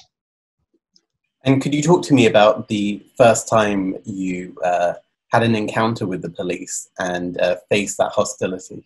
And 1.44 1.62
could 1.62 1.74
you 1.74 1.82
talk 1.82 2.04
to 2.04 2.14
me 2.14 2.28
about 2.28 2.68
the 2.68 3.04
first 3.18 3.48
time 3.48 3.96
you 4.06 4.56
uh, 4.64 4.94
had 5.32 5.42
an 5.42 5.56
encounter 5.56 6.06
with 6.06 6.22
the 6.22 6.30
police 6.30 6.88
and 7.00 7.40
uh, 7.42 7.56
faced 7.70 7.98
that 7.98 8.12
hostility? 8.12 8.86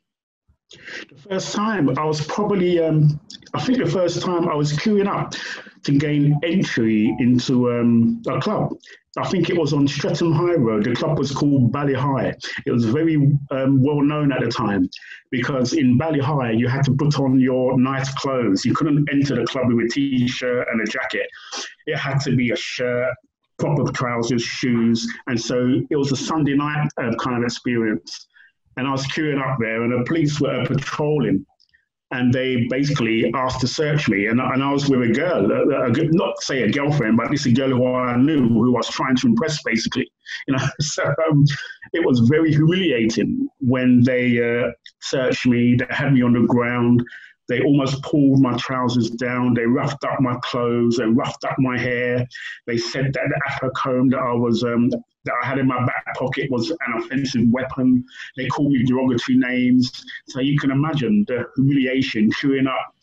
The 1.09 1.29
first 1.29 1.53
time 1.53 1.89
I 1.97 2.05
was 2.05 2.25
probably, 2.25 2.79
um, 2.79 3.19
I 3.53 3.61
think 3.61 3.79
the 3.79 3.89
first 3.89 4.21
time 4.21 4.47
I 4.49 4.55
was 4.55 4.73
queuing 4.73 5.07
up 5.07 5.33
to 5.83 5.91
gain 5.97 6.39
entry 6.43 7.15
into 7.19 7.71
um, 7.71 8.21
a 8.27 8.39
club. 8.39 8.73
I 9.17 9.27
think 9.29 9.49
it 9.49 9.57
was 9.57 9.71
on 9.71 9.87
Streatham 9.87 10.33
High 10.33 10.55
Road. 10.55 10.83
The 10.83 10.93
club 10.93 11.17
was 11.17 11.31
called 11.31 11.71
Bali 11.71 11.93
Hai. 11.93 12.33
It 12.65 12.71
was 12.71 12.83
very 12.83 13.15
um, 13.51 13.81
well 13.81 14.01
known 14.01 14.33
at 14.33 14.41
the 14.41 14.47
time 14.47 14.89
because 15.31 15.71
in 15.73 15.97
Bali 15.97 16.19
Hai 16.19 16.51
you 16.51 16.67
had 16.67 16.83
to 16.85 16.91
put 16.91 17.17
on 17.19 17.39
your 17.39 17.79
nice 17.79 18.13
clothes. 18.15 18.65
You 18.65 18.73
couldn't 18.73 19.07
enter 19.09 19.35
the 19.35 19.45
club 19.45 19.67
with 19.71 19.85
a 19.85 19.89
t-shirt 19.89 20.67
and 20.69 20.81
a 20.81 20.85
jacket. 20.91 21.27
It 21.85 21.97
had 21.97 22.19
to 22.21 22.35
be 22.35 22.51
a 22.51 22.57
shirt, 22.57 23.13
proper 23.57 23.89
trousers, 23.91 24.43
shoes, 24.43 25.07
and 25.27 25.39
so 25.39 25.81
it 25.89 25.95
was 25.95 26.11
a 26.11 26.17
Sunday 26.17 26.55
night 26.55 26.89
uh, 26.97 27.15
kind 27.15 27.37
of 27.37 27.43
experience. 27.43 28.27
And 28.77 28.87
I 28.87 28.91
was 28.91 29.05
queuing 29.07 29.41
up 29.41 29.57
there, 29.59 29.83
and 29.83 29.91
the 29.91 30.05
police 30.05 30.39
were 30.39 30.65
patrolling 30.65 31.45
and 32.11 32.33
they 32.33 32.67
basically 32.69 33.31
asked 33.33 33.61
to 33.61 33.67
search 33.67 34.07
me. 34.07 34.27
And, 34.27 34.39
and 34.39 34.63
I 34.63 34.71
was 34.71 34.89
with 34.89 35.09
a 35.09 35.13
girl, 35.13 35.51
a, 35.51 35.85
a, 35.85 36.07
not 36.11 36.41
say 36.41 36.61
a 36.61 36.71
girlfriend, 36.71 37.17
but 37.17 37.31
this 37.31 37.45
a 37.45 37.51
girl 37.51 37.69
who 37.69 37.93
I 37.93 38.15
knew 38.15 38.47
who 38.47 38.75
I 38.75 38.77
was 38.77 38.87
trying 38.89 39.15
to 39.17 39.27
impress, 39.27 39.61
basically. 39.63 40.09
You 40.47 40.55
know, 40.55 40.63
so 40.79 41.03
um, 41.29 41.45
it 41.93 42.03
was 42.03 42.19
very 42.21 42.51
humiliating 42.51 43.47
when 43.59 44.01
they 44.03 44.39
uh, 44.41 44.71
searched 45.01 45.45
me. 45.45 45.75
They 45.75 45.85
had 45.91 46.13
me 46.13 46.23
on 46.23 46.33
the 46.33 46.47
ground. 46.47 47.03
They 47.47 47.61
almost 47.61 48.01
pulled 48.01 48.41
my 48.41 48.57
trousers 48.57 49.09
down. 49.11 49.53
They 49.53 49.65
roughed 49.65 50.03
up 50.03 50.19
my 50.19 50.35
clothes 50.41 50.97
They 50.97 51.05
roughed 51.05 51.45
up 51.45 51.55
my 51.59 51.77
hair. 51.77 52.25
They 52.65 52.77
said 52.77 53.13
that 53.13 53.29
the 53.29 53.41
afro 53.51 53.69
comb 53.71 54.09
that 54.09 54.19
I 54.19 54.33
was 54.33 54.63
um, 54.63 54.89
that 54.89 55.33
I 55.43 55.45
had 55.45 55.59
in 55.59 55.67
my 55.67 55.83
back 55.85 56.15
pocket 56.15 56.49
was 56.49 56.71
an 56.71 56.77
offensive 56.97 57.43
weapon. 57.49 58.03
They 58.37 58.47
called 58.47 58.71
me 58.71 58.83
derogatory 58.83 59.37
names. 59.37 59.91
So 60.27 60.39
you 60.39 60.57
can 60.57 60.71
imagine 60.71 61.25
the 61.27 61.45
humiliation, 61.55 62.31
queuing 62.31 62.67
up, 62.67 62.95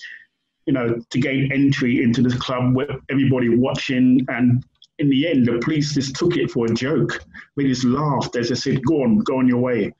you 0.66 0.72
know, 0.72 0.96
to 1.10 1.20
gain 1.20 1.50
entry 1.52 2.02
into 2.02 2.22
this 2.22 2.34
club 2.34 2.74
with 2.76 2.90
everybody 3.10 3.48
watching. 3.48 4.24
And 4.28 4.64
in 4.98 5.08
the 5.08 5.28
end, 5.28 5.46
the 5.46 5.58
police 5.58 5.94
just 5.94 6.14
took 6.14 6.36
it 6.36 6.50
for 6.50 6.66
a 6.66 6.74
joke. 6.74 7.24
They 7.56 7.64
just 7.64 7.84
laughed 7.84 8.36
as 8.36 8.48
they 8.48 8.54
said, 8.54 8.84
"Go 8.84 9.02
on, 9.02 9.18
go 9.18 9.38
on 9.38 9.48
your 9.48 9.60
way." 9.60 9.92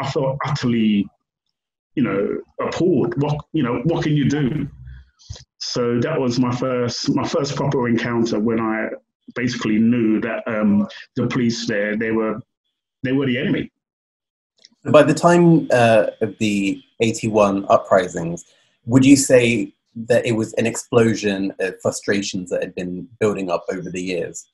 I 0.00 0.10
felt 0.10 0.38
utterly, 0.44 1.06
you 1.94 2.02
know, 2.02 2.40
appalled. 2.60 3.20
What 3.22 3.36
you 3.52 3.62
know, 3.62 3.80
what 3.84 4.04
can 4.04 4.16
you 4.16 4.28
do? 4.28 4.68
So 5.58 6.00
that 6.00 6.20
was 6.20 6.38
my 6.38 6.54
first 6.54 7.14
my 7.14 7.26
first 7.26 7.54
proper 7.56 7.88
encounter 7.88 8.38
when 8.38 8.60
I 8.60 8.88
basically 9.34 9.78
knew 9.78 10.20
that 10.20 10.46
um, 10.46 10.88
the 11.16 11.26
police 11.26 11.66
there 11.66 11.96
they 11.96 12.10
were 12.10 12.40
they 13.02 13.12
were 13.12 13.26
the 13.26 13.38
enemy. 13.38 13.70
By 14.84 15.04
the 15.04 15.14
time 15.14 15.68
uh, 15.70 16.06
of 16.20 16.36
the 16.38 16.82
eighty-one 17.00 17.66
uprisings, 17.68 18.44
would 18.86 19.04
you 19.04 19.16
say 19.16 19.72
that 19.94 20.26
it 20.26 20.32
was 20.32 20.52
an 20.54 20.66
explosion 20.66 21.52
of 21.60 21.80
frustrations 21.80 22.50
that 22.50 22.62
had 22.62 22.74
been 22.74 23.08
building 23.20 23.50
up 23.50 23.64
over 23.70 23.90
the 23.90 24.02
years? 24.02 24.48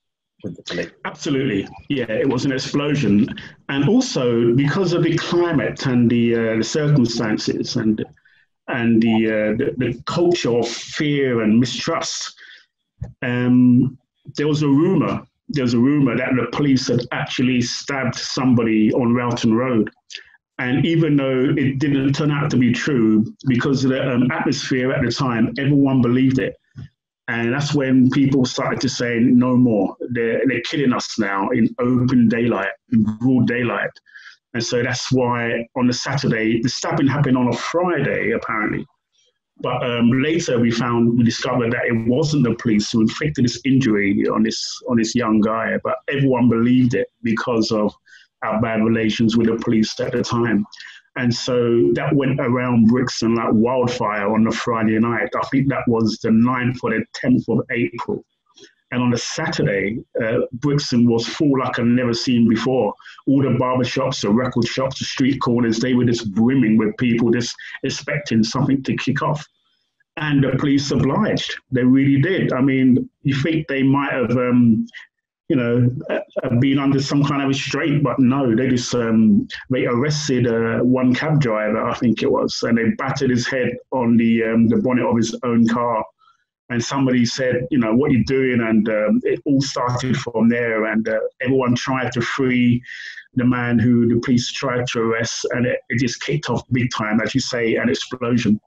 Absolutely, 1.04 1.66
yeah, 1.88 2.11
it 2.11 2.28
was 2.28 2.45
an 2.45 2.52
explosion, 2.52 3.28
and 3.68 3.88
also 3.88 4.54
because 4.54 4.92
of 4.92 5.02
the 5.02 5.16
climate 5.16 5.87
and 5.87 6.09
the, 6.09 6.35
uh, 6.35 6.57
the 6.57 6.64
circumstances 6.64 7.76
and 7.76 8.04
and 8.68 9.02
the, 9.02 9.26
uh, 9.26 9.57
the, 9.57 9.75
the 9.78 10.02
culture 10.04 10.57
of 10.57 10.68
fear 10.68 11.42
and 11.42 11.59
mistrust. 11.59 12.35
Um, 13.23 13.99
there 14.37 14.47
was 14.47 14.62
a 14.62 14.68
rumor. 14.68 15.23
There 15.49 15.64
was 15.64 15.75
a 15.75 15.78
rumor 15.78 16.16
that 16.16 16.30
the 16.37 16.54
police 16.54 16.88
had 16.88 17.00
actually 17.11 17.62
stabbed 17.62 18.14
somebody 18.14 18.92
on 18.92 19.14
Railton 19.14 19.54
Road. 19.54 19.90
And 20.59 20.85
even 20.85 21.16
though 21.16 21.54
it 21.57 21.78
didn't 21.78 22.12
turn 22.12 22.30
out 22.30 22.50
to 22.50 22.57
be 22.57 22.73
true, 22.73 23.33
because 23.47 23.85
of 23.85 23.90
the 23.90 24.07
um, 24.07 24.30
atmosphere 24.30 24.92
at 24.92 25.02
the 25.02 25.11
time, 25.11 25.54
everyone 25.57 26.02
believed 26.02 26.38
it. 26.38 26.57
And 27.28 27.52
that's 27.52 27.75
when 27.75 28.11
people 28.11 28.47
started 28.47 28.80
to 28.80 28.88
say, 28.88 29.18
no 29.20 29.54
more. 29.54 29.94
They're, 30.11 30.40
they're 30.47 30.62
killing 30.62 30.94
us 30.94 31.18
now 31.18 31.50
in 31.50 31.75
open 31.78 32.28
daylight, 32.28 32.70
in 32.92 33.04
broad 33.18 33.47
daylight. 33.47 33.90
And 34.54 34.64
so 34.64 34.82
that's 34.82 35.12
why 35.12 35.66
on 35.76 35.87
the 35.87 35.92
Saturday, 35.92 36.62
the 36.62 36.70
stabbing 36.70 37.06
happened 37.06 37.37
on 37.37 37.49
a 37.49 37.52
Friday, 37.52 38.32
apparently. 38.32 38.87
But 39.61 39.85
um, 39.85 40.11
later 40.23 40.58
we 40.58 40.70
found 40.70 41.18
we 41.18 41.25
discovered 41.25 41.73
that 41.73 41.87
it 41.87 42.08
wasn't 42.08 42.44
the 42.44 42.54
police 42.54 42.90
who 42.92 43.00
inflicted 43.00 43.44
this 43.44 43.61
injury 43.64 44.25
on 44.32 44.42
this 44.42 44.80
on 44.88 44.97
this 44.97 45.14
young 45.14 45.40
guy, 45.40 45.76
but 45.82 45.97
everyone 46.08 46.49
believed 46.49 46.94
it 46.94 47.08
because 47.23 47.73
of 47.73 47.92
our 48.42 48.61
bad 48.62 48.85
relations 48.85 49.37
with 49.37 49.49
the 49.49 49.56
police 49.56 49.99
at 49.99 50.12
the 50.12 50.23
time. 50.23 50.64
And 51.18 51.34
so 51.34 51.90
that 51.94 52.14
went 52.14 52.38
around 52.38 52.87
Brixton 52.87 53.34
like 53.34 53.48
wildfire 53.50 54.32
on 54.32 54.44
the 54.44 54.52
Friday 54.52 55.00
night. 55.00 55.28
I 55.34 55.44
think 55.48 55.68
that 55.68 55.82
was 55.88 56.16
the 56.22 56.28
9th 56.28 56.78
or 56.84 56.90
the 56.90 57.04
10th 57.20 57.48
of 57.48 57.66
April. 57.72 58.25
And 58.92 59.02
on 59.02 59.10
the 59.10 59.18
Saturday, 59.18 59.98
uh, 60.22 60.42
Brixton 60.52 61.10
was 61.10 61.26
full 61.26 61.58
like 61.58 61.80
I've 61.80 61.87
never 61.87 62.14
seen 62.14 62.48
before. 62.48 62.94
All 63.26 63.42
the 63.42 63.56
barber 63.58 63.82
shops, 63.82 64.20
the 64.20 64.30
record 64.30 64.68
shops, 64.68 65.00
the 65.00 65.06
street 65.06 65.40
corners, 65.40 65.80
they 65.80 65.92
were 65.92 66.04
just 66.04 66.32
brimming 66.32 66.78
with 66.78 66.96
people 66.98 67.32
just 67.32 67.52
expecting 67.82 68.44
something 68.44 68.80
to 68.84 68.96
kick 68.96 69.20
off. 69.20 69.44
And 70.18 70.44
the 70.44 70.56
police 70.56 70.92
obliged. 70.92 71.52
They 71.72 71.82
really 71.82 72.22
did. 72.22 72.52
I 72.52 72.60
mean, 72.60 73.10
you 73.22 73.34
think 73.34 73.66
they 73.66 73.82
might 73.82 74.12
have, 74.12 74.30
um, 74.30 74.87
you 75.48 75.56
know, 75.56 75.90
uh, 76.10 76.54
been 76.60 76.78
under 76.78 77.00
some 77.00 77.24
kind 77.24 77.40
of 77.40 77.46
a 77.46 77.48
restraint, 77.48 78.02
but 78.02 78.18
no, 78.18 78.54
they 78.54 78.68
just 78.68 78.94
um, 78.94 79.48
they 79.70 79.86
arrested 79.86 80.46
uh, 80.46 80.80
one 80.80 81.14
cab 81.14 81.40
driver, 81.40 81.82
I 81.82 81.94
think 81.94 82.22
it 82.22 82.30
was, 82.30 82.62
and 82.62 82.76
they 82.76 82.90
battered 82.98 83.30
his 83.30 83.46
head 83.46 83.76
on 83.90 84.16
the 84.16 84.44
um, 84.44 84.68
the 84.68 84.76
bonnet 84.76 85.06
of 85.06 85.16
his 85.16 85.34
own 85.42 85.66
car 85.66 86.04
and 86.70 86.84
somebody 86.84 87.24
said, 87.24 87.66
you 87.70 87.78
know, 87.78 87.94
what 87.94 88.10
are 88.10 88.14
you 88.14 88.24
doing? 88.24 88.60
And 88.60 88.88
um, 88.88 89.20
it 89.24 89.40
all 89.46 89.62
started 89.62 90.16
from 90.16 90.48
there. 90.48 90.84
And 90.86 91.08
uh, 91.08 91.18
everyone 91.40 91.74
tried 91.74 92.12
to 92.12 92.20
free 92.20 92.82
the 93.34 93.44
man 93.44 93.78
who 93.78 94.06
the 94.08 94.20
police 94.20 94.52
tried 94.52 94.86
to 94.88 95.00
arrest, 95.00 95.46
and 95.50 95.66
it, 95.66 95.80
it 95.88 95.98
just 95.98 96.22
kicked 96.22 96.50
off 96.50 96.62
big 96.72 96.90
time, 96.96 97.20
as 97.20 97.34
you 97.34 97.40
say, 97.40 97.76
an 97.76 97.88
explosion. 97.88 98.60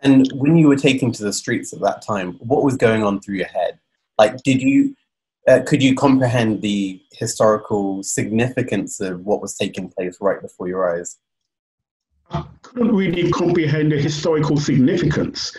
And 0.00 0.30
when 0.34 0.56
you 0.56 0.68
were 0.68 0.76
taking 0.76 1.10
to 1.12 1.24
the 1.24 1.32
streets 1.32 1.72
at 1.72 1.80
that 1.80 2.02
time, 2.02 2.34
what 2.34 2.64
was 2.64 2.76
going 2.76 3.02
on 3.02 3.20
through 3.20 3.36
your 3.36 3.46
head? 3.46 3.78
Like, 4.18 4.42
did 4.42 4.60
you, 4.60 4.94
uh, 5.48 5.60
could 5.66 5.82
you 5.82 5.94
comprehend 5.94 6.62
the 6.62 7.00
historical 7.12 8.02
significance 8.02 9.00
of 9.00 9.20
what 9.20 9.40
was 9.40 9.56
taking 9.56 9.88
place 9.88 10.18
right 10.20 10.40
before 10.40 10.68
your 10.68 10.96
eyes? 10.96 11.18
I 12.30 12.44
couldn't 12.62 12.94
really 12.94 13.30
comprehend 13.30 13.92
the 13.92 14.00
historical 14.00 14.56
significance 14.56 15.56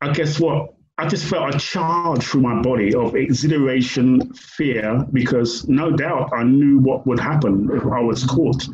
I 0.00 0.12
guess 0.12 0.38
what 0.38 0.74
I 0.98 1.06
just 1.06 1.26
felt 1.26 1.54
a 1.54 1.58
charge 1.58 2.22
through 2.22 2.42
my 2.42 2.60
body 2.62 2.94
of 2.94 3.14
exhilaration, 3.16 4.32
fear, 4.34 5.04
because 5.12 5.68
no 5.68 5.90
doubt 5.90 6.30
I 6.34 6.42
knew 6.42 6.78
what 6.78 7.06
would 7.06 7.20
happen 7.20 7.68
if 7.72 7.84
I 7.84 8.00
was 8.00 8.24
caught 8.24 8.66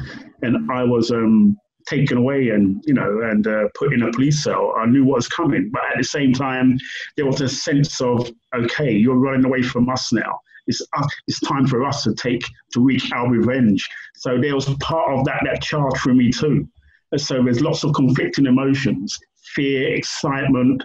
and 0.42 0.70
I 0.70 0.84
was 0.84 1.10
um, 1.10 1.56
taken 1.96 2.18
away 2.18 2.50
and 2.50 2.82
you 2.86 2.94
know 2.94 3.10
and 3.30 3.46
uh, 3.46 3.68
put 3.74 3.92
in 3.92 4.02
a 4.02 4.12
police 4.12 4.42
cell. 4.42 4.74
I 4.76 4.86
knew 4.86 5.04
what 5.04 5.16
was 5.16 5.28
coming, 5.28 5.70
but 5.72 5.82
at 5.90 5.98
the 5.98 6.04
same 6.04 6.32
time, 6.32 6.78
there 7.16 7.26
was 7.26 7.40
a 7.40 7.48
sense 7.48 8.00
of 8.00 8.30
okay, 8.54 8.92
you're 8.92 9.16
running 9.26 9.44
away 9.44 9.62
from 9.62 9.88
us 9.88 10.12
now. 10.12 10.40
It's 10.66 10.82
uh, 10.96 11.06
it's 11.26 11.40
time 11.40 11.66
for 11.66 11.84
us 11.84 12.04
to 12.04 12.14
take 12.14 12.44
to 12.72 12.80
wreak 12.80 13.04
our 13.12 13.28
revenge. 13.28 13.88
So 14.14 14.40
there 14.40 14.54
was 14.54 14.66
part 14.80 15.16
of 15.16 15.24
that 15.26 15.42
that 15.44 15.62
charge 15.62 15.98
for 15.98 16.14
me 16.14 16.30
too. 16.30 16.68
And 17.12 17.20
so 17.20 17.42
there's 17.42 17.60
lots 17.60 17.84
of 17.84 17.92
conflicting 17.94 18.46
emotions: 18.46 19.18
fear, 19.54 19.94
excitement 19.94 20.82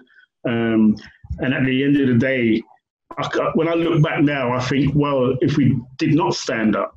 um, 0.48 0.96
and 1.40 1.54
at 1.54 1.66
the 1.66 1.84
end 1.84 2.00
of 2.00 2.08
the 2.08 2.16
day, 2.16 2.62
I, 3.18 3.52
when 3.56 3.68
I 3.68 3.74
look 3.74 4.02
back 4.02 4.22
now, 4.22 4.54
I 4.54 4.62
think, 4.62 4.94
well, 4.96 5.36
if 5.42 5.58
we 5.58 5.80
did 5.98 6.14
not 6.14 6.36
stand 6.36 6.76
up, 6.76 6.96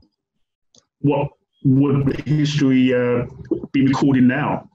what 1.01 1.29
would 1.65 2.21
history 2.27 2.95
uh, 2.95 3.27
be 3.73 3.87
recording 3.87 4.27
now? 4.27 4.69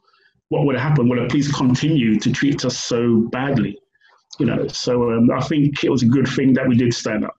What 0.50 0.66
would 0.66 0.76
have 0.76 0.90
happened? 0.90 1.10
Would 1.10 1.30
police 1.30 1.52
continue 1.52 2.20
to 2.20 2.32
treat 2.32 2.64
us 2.66 2.78
so 2.78 3.22
badly? 3.32 3.80
You 4.40 4.46
know, 4.46 4.68
so 4.68 5.12
um, 5.12 5.32
I 5.32 5.42
think 5.42 5.84
it 5.84 5.90
was 5.90 6.04
a 6.04 6.08
good 6.08 6.28
thing 6.28 6.54
that 6.54 6.68
we 6.68 6.76
did 6.76 6.94
stand 6.94 7.26
up. 7.26 7.36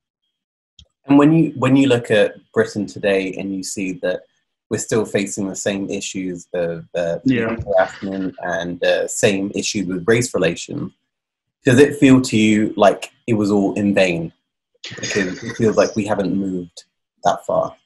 And 1.06 1.18
when 1.18 1.32
you 1.32 1.52
when 1.56 1.76
you 1.76 1.88
look 1.88 2.10
at 2.10 2.34
Britain 2.52 2.86
today 2.86 3.32
and 3.34 3.54
you 3.54 3.62
see 3.62 3.92
that 4.02 4.22
we're 4.70 4.78
still 4.78 5.04
facing 5.04 5.48
the 5.48 5.54
same 5.54 5.88
issues 5.88 6.48
of 6.52 6.86
uh, 6.94 7.18
yeah. 7.24 7.54
harassment 7.64 8.34
and 8.42 8.82
uh, 8.82 9.06
same 9.06 9.52
issues 9.54 9.86
with 9.86 10.08
race 10.08 10.34
relations, 10.34 10.92
does 11.64 11.78
it 11.78 11.96
feel 11.96 12.20
to 12.22 12.36
you 12.36 12.74
like 12.76 13.12
it 13.28 13.34
was 13.34 13.50
all 13.50 13.74
in 13.74 13.94
vain? 13.94 14.32
Because 14.82 15.42
it 15.42 15.56
feels 15.56 15.76
like 15.76 15.94
we 15.94 16.06
haven't 16.06 16.34
moved 16.34 16.84
that 17.24 17.44
far. 17.46 17.76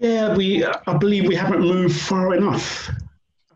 Yeah, 0.00 0.34
we. 0.34 0.64
I 0.64 0.96
believe 0.96 1.28
we 1.28 1.34
haven't 1.34 1.60
moved 1.60 2.00
far 2.00 2.34
enough. 2.34 2.90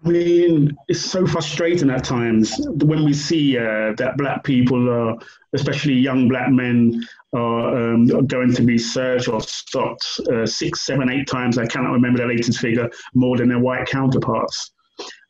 I 0.05 0.09
mean, 0.11 0.77
it's 0.89 1.01
so 1.01 1.27
frustrating 1.27 1.89
at 1.89 2.05
times 2.05 2.55
when 2.85 3.07
we 3.07 3.15
see 3.15 3.57
uh, 3.57 3.95
that 3.97 4.17
black 4.19 4.45
people, 4.45 4.91
are, 4.91 5.17
especially 5.55 5.95
young 5.95 6.29
black 6.29 6.51
men, 6.51 7.03
are, 7.35 7.95
um, 7.95 8.11
are 8.15 8.21
going 8.21 8.53
to 8.55 8.63
be 8.63 8.77
searched 8.77 9.29
or 9.29 9.41
stopped 9.41 10.21
uh, 10.31 10.45
six, 10.45 10.83
seven, 10.85 11.11
eight 11.11 11.27
times. 11.27 11.57
I 11.57 11.65
cannot 11.67 11.93
remember 11.93 12.19
the 12.19 12.27
latest 12.29 12.59
figure 12.61 12.91
more 13.15 13.39
than 13.39 13.49
their 13.49 13.59
white 13.59 13.87
counterparts. 13.87 14.73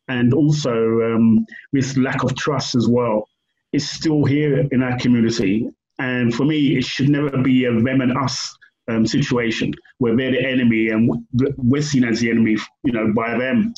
and 0.08 0.34
also 0.34 0.72
um, 1.02 1.46
this 1.72 1.96
lack 1.96 2.24
of 2.24 2.34
trust 2.36 2.74
as 2.74 2.88
well 2.88 3.28
is 3.72 3.88
still 3.88 4.24
here 4.24 4.66
in 4.72 4.82
our 4.82 4.98
community. 4.98 5.68
And 5.98 6.34
for 6.34 6.44
me, 6.44 6.76
it 6.76 6.84
should 6.84 7.08
never 7.08 7.38
be 7.38 7.66
a 7.66 7.72
them 7.72 8.00
and 8.00 8.16
us 8.18 8.56
um, 8.88 9.06
situation 9.06 9.72
where 9.98 10.16
they're 10.16 10.32
the 10.32 10.46
enemy 10.46 10.88
and 10.88 11.10
we're 11.56 11.82
seen 11.82 12.04
as 12.04 12.20
the 12.20 12.30
enemy, 12.30 12.56
you 12.82 12.92
know, 12.92 13.12
by 13.14 13.36
them. 13.36 13.72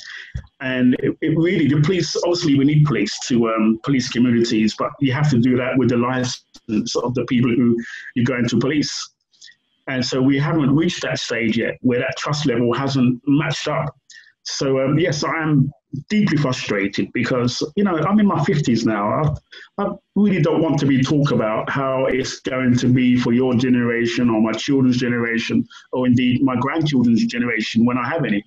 And 0.60 0.94
it, 1.00 1.16
it 1.20 1.38
really, 1.38 1.68
the 1.68 1.80
police, 1.80 2.16
obviously, 2.16 2.58
we 2.58 2.64
need 2.64 2.84
police 2.84 3.16
to 3.28 3.48
um, 3.48 3.78
police 3.84 4.08
communities, 4.08 4.74
but 4.78 4.90
you 5.00 5.12
have 5.12 5.30
to 5.30 5.38
do 5.38 5.56
that 5.56 5.76
with 5.76 5.90
the 5.90 5.96
license 5.96 6.96
of 6.96 7.14
the 7.14 7.24
people 7.26 7.50
who 7.50 7.76
you're 8.14 8.24
going 8.24 8.48
to 8.48 8.58
police. 8.58 9.10
And 9.88 10.04
so 10.04 10.20
we 10.20 10.38
haven't 10.38 10.74
reached 10.74 11.02
that 11.02 11.18
stage 11.18 11.56
yet 11.56 11.74
where 11.82 12.00
that 12.00 12.16
trust 12.16 12.46
level 12.46 12.72
hasn't 12.72 13.20
matched 13.26 13.68
up. 13.68 13.94
So, 14.42 14.80
um, 14.80 14.98
yes, 14.98 15.22
I 15.22 15.42
am 15.42 15.70
deeply 16.08 16.36
frustrated 16.36 17.12
because 17.12 17.62
you 17.76 17.84
know 17.84 17.96
I'm 17.96 18.18
in 18.20 18.26
my 18.26 18.40
50s 18.40 18.84
now. 18.84 19.34
I, 19.78 19.82
I, 19.82 19.90
really 20.14 20.40
don't 20.40 20.62
want 20.62 20.78
to 20.80 20.86
be 20.86 21.02
talk 21.02 21.30
about 21.30 21.68
how 21.70 22.06
it's 22.06 22.40
going 22.40 22.76
to 22.78 22.88
be 22.88 23.18
for 23.18 23.32
your 23.32 23.54
generation 23.54 24.30
or 24.30 24.40
my 24.40 24.52
children's 24.52 24.96
generation 24.96 25.66
or 25.92 26.06
indeed 26.06 26.42
my 26.42 26.56
grandchildren's 26.56 27.24
generation 27.26 27.84
when 27.84 27.98
I 27.98 28.08
have 28.08 28.24
any. 28.24 28.42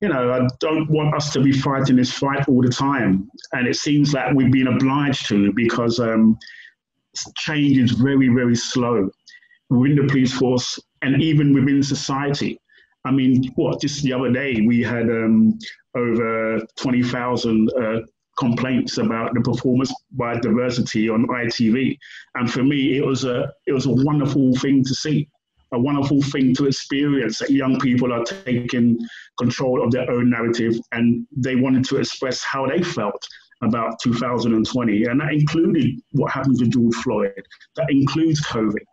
You 0.00 0.08
know, 0.08 0.32
I 0.32 0.46
don't 0.60 0.88
want 0.90 1.14
us 1.14 1.32
to 1.32 1.40
be 1.40 1.52
fighting 1.52 1.96
this 1.96 2.12
fight 2.12 2.48
all 2.48 2.62
the 2.62 2.68
time, 2.68 3.28
and 3.52 3.66
it 3.66 3.74
seems 3.74 4.14
like 4.14 4.32
we've 4.32 4.52
been 4.52 4.68
obliged 4.68 5.26
to 5.28 5.52
because 5.54 5.98
um, 5.98 6.38
change 7.36 7.78
is 7.78 7.92
very, 7.92 8.28
very 8.28 8.54
slow 8.54 9.10
within 9.70 9.96
the 9.96 10.06
police 10.06 10.32
force 10.32 10.78
and 11.02 11.20
even 11.22 11.52
within 11.52 11.82
society. 11.82 12.60
I 13.04 13.10
mean, 13.10 13.52
what, 13.54 13.80
just 13.80 14.02
the 14.02 14.12
other 14.12 14.30
day 14.32 14.60
we 14.66 14.82
had 14.82 15.04
um, 15.04 15.58
over 15.98 16.60
20,000 16.76 17.70
uh, 17.72 18.00
complaints 18.38 18.98
about 18.98 19.34
the 19.34 19.40
performance 19.40 19.92
by 20.12 20.38
diversity 20.38 21.08
on 21.08 21.26
ITV. 21.26 21.98
And 22.36 22.50
for 22.50 22.62
me, 22.62 22.96
it 22.96 23.04
was 23.04 23.24
a, 23.24 23.52
it 23.66 23.72
was 23.72 23.86
a 23.86 23.90
wonderful 23.90 24.54
thing 24.56 24.84
to 24.84 24.94
see, 24.94 25.28
a 25.72 25.78
wonderful 25.78 26.22
thing 26.22 26.54
to 26.54 26.66
experience 26.66 27.38
that 27.38 27.50
young 27.50 27.78
people 27.80 28.12
are 28.12 28.24
taking 28.24 28.98
control 29.38 29.84
of 29.84 29.90
their 29.90 30.10
own 30.10 30.30
narrative 30.30 30.74
and 30.92 31.26
they 31.36 31.56
wanted 31.56 31.84
to 31.86 31.96
express 31.96 32.42
how 32.42 32.66
they 32.66 32.82
felt 32.82 33.22
about 33.62 33.98
2020. 34.02 35.04
And 35.04 35.20
that 35.20 35.32
included 35.32 36.00
what 36.12 36.32
happened 36.32 36.58
to 36.60 36.68
George 36.68 36.94
Floyd, 36.96 37.42
that 37.76 37.90
includes 37.90 38.40
COVID. 38.46 38.84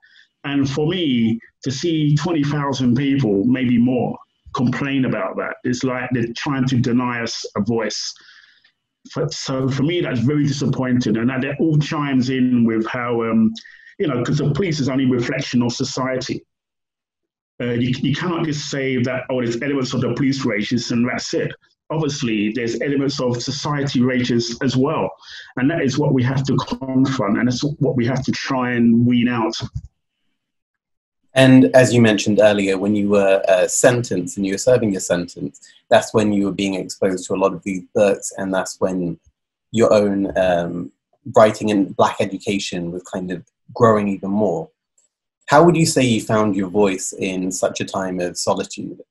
And 0.43 0.69
for 0.69 0.87
me, 0.87 1.39
to 1.63 1.71
see 1.71 2.15
20,000 2.15 2.95
people, 2.95 3.43
maybe 3.45 3.77
more, 3.77 4.17
complain 4.55 5.05
about 5.05 5.35
that, 5.37 5.57
it's 5.63 5.83
like 5.83 6.09
they're 6.13 6.33
trying 6.35 6.65
to 6.67 6.77
deny 6.79 7.21
us 7.21 7.45
a 7.55 7.61
voice. 7.61 8.13
So 9.29 9.67
for 9.67 9.83
me, 9.83 10.01
that's 10.01 10.21
very 10.21 10.47
disappointing. 10.47 11.17
And 11.17 11.29
that 11.29 11.57
all 11.59 11.77
chimes 11.77 12.29
in 12.29 12.65
with 12.65 12.87
how, 12.87 13.21
um, 13.23 13.53
you 13.99 14.07
know, 14.07 14.19
because 14.19 14.39
the 14.39 14.51
police 14.51 14.79
is 14.79 14.89
only 14.89 15.05
reflection 15.05 15.61
of 15.61 15.71
society. 15.73 16.43
Uh, 17.61 17.75
you, 17.83 17.93
you 18.01 18.15
cannot 18.15 18.45
just 18.45 18.69
say 18.69 19.01
that, 19.03 19.23
oh, 19.29 19.41
there's 19.41 19.61
elements 19.61 19.93
of 19.93 20.01
the 20.01 20.13
police 20.15 20.43
racist 20.43 20.91
and 20.91 21.07
that's 21.07 21.33
it. 21.33 21.51
Obviously, 21.91 22.51
there's 22.53 22.81
elements 22.81 23.21
of 23.21 23.41
society 23.41 23.99
racist 23.99 24.63
as 24.63 24.75
well. 24.75 25.09
And 25.57 25.69
that 25.69 25.83
is 25.83 25.99
what 25.99 26.13
we 26.13 26.23
have 26.23 26.43
to 26.45 26.55
confront, 26.57 27.37
and 27.37 27.47
that's 27.47 27.63
what 27.63 27.95
we 27.95 28.07
have 28.07 28.23
to 28.25 28.31
try 28.31 28.71
and 28.71 29.05
wean 29.05 29.27
out. 29.27 29.55
And 31.35 31.65
as 31.75 31.93
you 31.93 32.01
mentioned 32.01 32.39
earlier, 32.41 32.77
when 32.77 32.95
you 32.95 33.09
were 33.09 33.43
uh, 33.49 33.67
sentenced 33.67 34.37
and 34.37 34.45
you 34.45 34.53
were 34.53 34.57
serving 34.57 34.93
your 34.93 35.01
sentence, 35.01 35.59
that's 35.89 36.13
when 36.13 36.31
you 36.31 36.45
were 36.45 36.53
being 36.53 36.75
exposed 36.75 37.27
to 37.27 37.33
a 37.33 37.37
lot 37.37 37.53
of 37.53 37.61
these 37.63 37.83
books, 37.93 38.31
and 38.37 38.53
that's 38.53 38.79
when 38.79 39.19
your 39.71 39.93
own 39.93 40.35
um, 40.37 40.91
writing 41.35 41.71
and 41.71 41.95
black 41.95 42.17
education 42.21 42.91
was 42.91 43.03
kind 43.03 43.31
of 43.31 43.43
growing 43.73 44.07
even 44.07 44.31
more. 44.31 44.69
How 45.47 45.63
would 45.63 45.75
you 45.75 45.85
say 45.85 46.03
you 46.03 46.21
found 46.21 46.55
your 46.55 46.69
voice 46.69 47.13
in 47.13 47.51
such 47.51 47.81
a 47.81 47.85
time 47.85 48.21
of 48.21 48.37
solitude? 48.37 49.01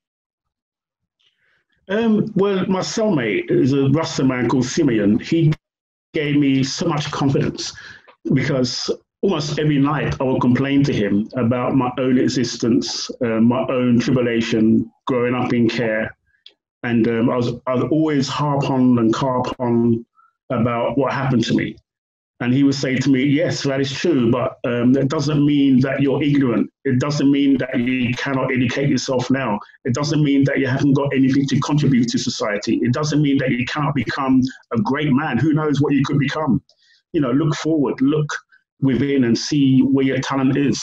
Um, 1.88 2.32
well, 2.34 2.64
my 2.66 2.80
cellmate 2.80 3.50
is 3.50 3.74
a 3.74 3.90
Rasta 3.90 4.24
man 4.24 4.48
called 4.48 4.64
Simeon. 4.64 5.18
He 5.18 5.52
gave 6.14 6.36
me 6.36 6.64
so 6.64 6.86
much 6.86 7.10
confidence 7.10 7.74
because 8.32 8.90
almost 9.24 9.58
every 9.58 9.78
night 9.78 10.20
I 10.20 10.24
would 10.24 10.42
complain 10.42 10.84
to 10.84 10.92
him 10.92 11.30
about 11.34 11.74
my 11.74 11.90
own 11.98 12.18
existence, 12.18 13.10
uh, 13.24 13.40
my 13.40 13.64
own 13.70 13.98
tribulation 13.98 14.92
growing 15.06 15.34
up 15.34 15.54
in 15.54 15.66
care. 15.66 16.14
And 16.82 17.08
um, 17.08 17.30
I, 17.30 17.36
was, 17.36 17.54
I 17.66 17.74
was 17.74 17.84
always 17.90 18.28
harp 18.28 18.68
on 18.68 18.98
and 18.98 19.14
carp 19.14 19.58
on 19.58 20.04
about 20.50 20.98
what 20.98 21.14
happened 21.14 21.42
to 21.46 21.54
me. 21.54 21.74
And 22.40 22.52
he 22.52 22.64
would 22.64 22.74
say 22.74 22.96
to 22.96 23.08
me, 23.08 23.24
Yes, 23.24 23.62
that 23.62 23.80
is 23.80 23.90
true, 23.90 24.30
but 24.30 24.58
um, 24.66 24.92
that 24.92 25.08
doesn't 25.08 25.46
mean 25.46 25.80
that 25.80 26.02
you're 26.02 26.22
ignorant. 26.22 26.70
It 26.84 27.00
doesn't 27.00 27.30
mean 27.30 27.56
that 27.58 27.78
you 27.80 28.12
cannot 28.16 28.52
educate 28.52 28.90
yourself 28.90 29.30
now. 29.30 29.58
It 29.86 29.94
doesn't 29.94 30.22
mean 30.22 30.44
that 30.44 30.58
you 30.58 30.66
haven't 30.66 30.92
got 30.92 31.14
anything 31.14 31.46
to 31.46 31.60
contribute 31.60 32.08
to 32.08 32.18
society. 32.18 32.78
It 32.82 32.92
doesn't 32.92 33.22
mean 33.22 33.38
that 33.38 33.52
you 33.52 33.64
cannot 33.64 33.94
become 33.94 34.42
a 34.74 34.82
great 34.82 35.12
man. 35.12 35.38
Who 35.38 35.54
knows 35.54 35.80
what 35.80 35.94
you 35.94 36.04
could 36.04 36.18
become? 36.18 36.60
You 37.14 37.22
know, 37.22 37.30
look 37.30 37.54
forward, 37.54 37.98
look 38.02 38.28
within 38.80 39.24
and 39.24 39.36
see 39.36 39.80
where 39.80 40.04
your 40.04 40.20
talent 40.20 40.56
is. 40.56 40.82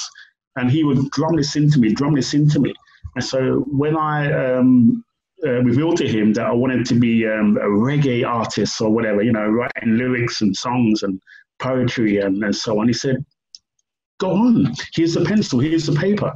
And 0.56 0.70
he 0.70 0.84
would 0.84 1.10
drum 1.12 1.36
this 1.36 1.56
into 1.56 1.80
me, 1.80 1.94
drum 1.94 2.16
this 2.16 2.34
into 2.34 2.60
me. 2.60 2.74
And 3.16 3.24
so 3.24 3.66
when 3.68 3.96
I 3.96 4.56
um, 4.58 5.04
uh, 5.46 5.62
revealed 5.64 5.98
to 5.98 6.08
him 6.08 6.34
that 6.34 6.46
I 6.46 6.52
wanted 6.52 6.86
to 6.88 6.96
be 6.96 7.26
um, 7.28 7.58
a 7.58 7.66
reggae 7.66 8.28
artist 8.28 8.80
or 8.82 8.90
whatever, 8.90 9.22
you 9.22 9.32
know, 9.32 9.48
writing 9.48 9.98
lyrics 9.98 10.42
and 10.42 10.56
songs 10.56 11.04
and 11.04 11.22
poetry 11.60 12.18
and, 12.18 12.44
and 12.44 12.56
so 12.56 12.80
on, 12.80 12.88
he 12.88 12.94
said, 12.94 13.18
Go 14.20 14.32
on, 14.32 14.72
here's 14.94 15.16
the 15.16 15.26
pencil, 15.26 15.60
here's 15.60 15.88
the 15.88 15.94
paper. 15.94 16.32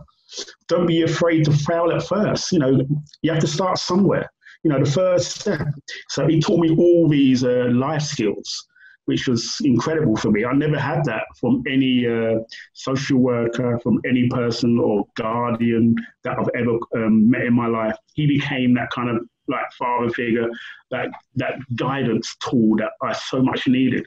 Don't 0.67 0.87
be 0.87 1.03
afraid 1.03 1.45
to 1.45 1.51
fail 1.51 1.91
at 1.91 2.01
first. 2.03 2.51
You 2.51 2.59
know, 2.59 2.81
you 3.21 3.31
have 3.31 3.41
to 3.41 3.47
start 3.47 3.77
somewhere. 3.77 4.27
You 4.63 4.71
know, 4.71 4.83
the 4.83 4.89
first 4.89 5.39
step. 5.39 5.67
So 6.09 6.27
he 6.27 6.41
taught 6.41 6.59
me 6.59 6.75
all 6.75 7.07
these 7.07 7.43
uh, 7.43 7.67
life 7.71 8.01
skills 8.01 8.65
which 9.05 9.27
was 9.27 9.57
incredible 9.63 10.15
for 10.15 10.31
me. 10.31 10.45
I 10.45 10.53
never 10.53 10.79
had 10.79 11.03
that 11.05 11.23
from 11.39 11.63
any 11.67 12.07
uh, 12.07 12.39
social 12.73 13.19
worker, 13.19 13.79
from 13.79 13.99
any 14.07 14.27
person 14.29 14.79
or 14.79 15.05
guardian 15.15 15.95
that 16.23 16.37
I've 16.37 16.49
ever 16.55 16.77
um, 16.95 17.29
met 17.29 17.41
in 17.41 17.53
my 17.53 17.67
life. 17.67 17.95
He 18.13 18.27
became 18.27 18.73
that 18.75 18.89
kind 18.91 19.09
of 19.09 19.27
like 19.47 19.71
father 19.77 20.09
figure, 20.09 20.47
that 20.91 21.09
that 21.35 21.55
guidance 21.75 22.35
tool 22.39 22.75
that 22.77 22.91
I 23.01 23.13
so 23.13 23.41
much 23.41 23.67
needed. 23.67 24.05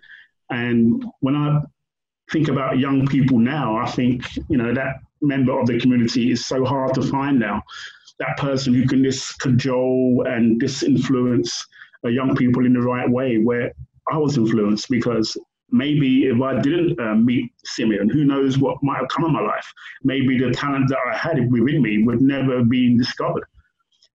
And 0.51 1.05
when 1.21 1.37
I 1.37 1.61
think 2.33 2.49
about 2.49 2.79
young 2.79 3.07
people 3.07 3.39
now, 3.39 3.77
I 3.77 3.89
think 3.91 4.25
you 4.49 4.57
know 4.57 4.75
that 4.75 4.97
member 5.21 5.59
of 5.59 5.67
the 5.67 5.79
community 5.79 6.31
is 6.33 6.47
so 6.47 6.65
hard 6.65 6.95
to 6.95 7.03
find 7.03 7.39
now. 7.39 7.63
That 8.19 8.37
person 8.37 8.75
who 8.75 8.85
can 8.85 9.05
just 9.05 9.39
cajole 9.39 10.25
and 10.27 10.61
disinfluence 10.61 11.51
uh, 12.05 12.09
young 12.09 12.35
people 12.35 12.67
in 12.67 12.73
the 12.73 12.81
right 12.81 13.09
way, 13.09 13.39
where 13.39 13.73
I 14.11 14.17
was 14.17 14.37
influenced 14.37 14.89
because 14.89 15.37
maybe 15.71 16.25
if 16.25 16.41
I 16.41 16.61
didn't 16.61 16.99
uh, 16.99 17.15
meet 17.15 17.53
Simeon, 17.65 18.09
who 18.09 18.25
knows 18.25 18.59
what 18.59 18.83
might 18.83 18.99
have 18.99 19.09
come 19.09 19.27
in 19.27 19.33
my 19.33 19.41
life? 19.41 19.73
Maybe 20.03 20.39
the 20.39 20.51
talent 20.51 20.89
that 20.89 20.99
I 21.11 21.17
had 21.17 21.51
within 21.51 21.83
me 21.83 22.03
would 22.05 22.21
never 22.21 22.59
have 22.59 22.69
been 22.69 22.97
discovered. 22.97 23.45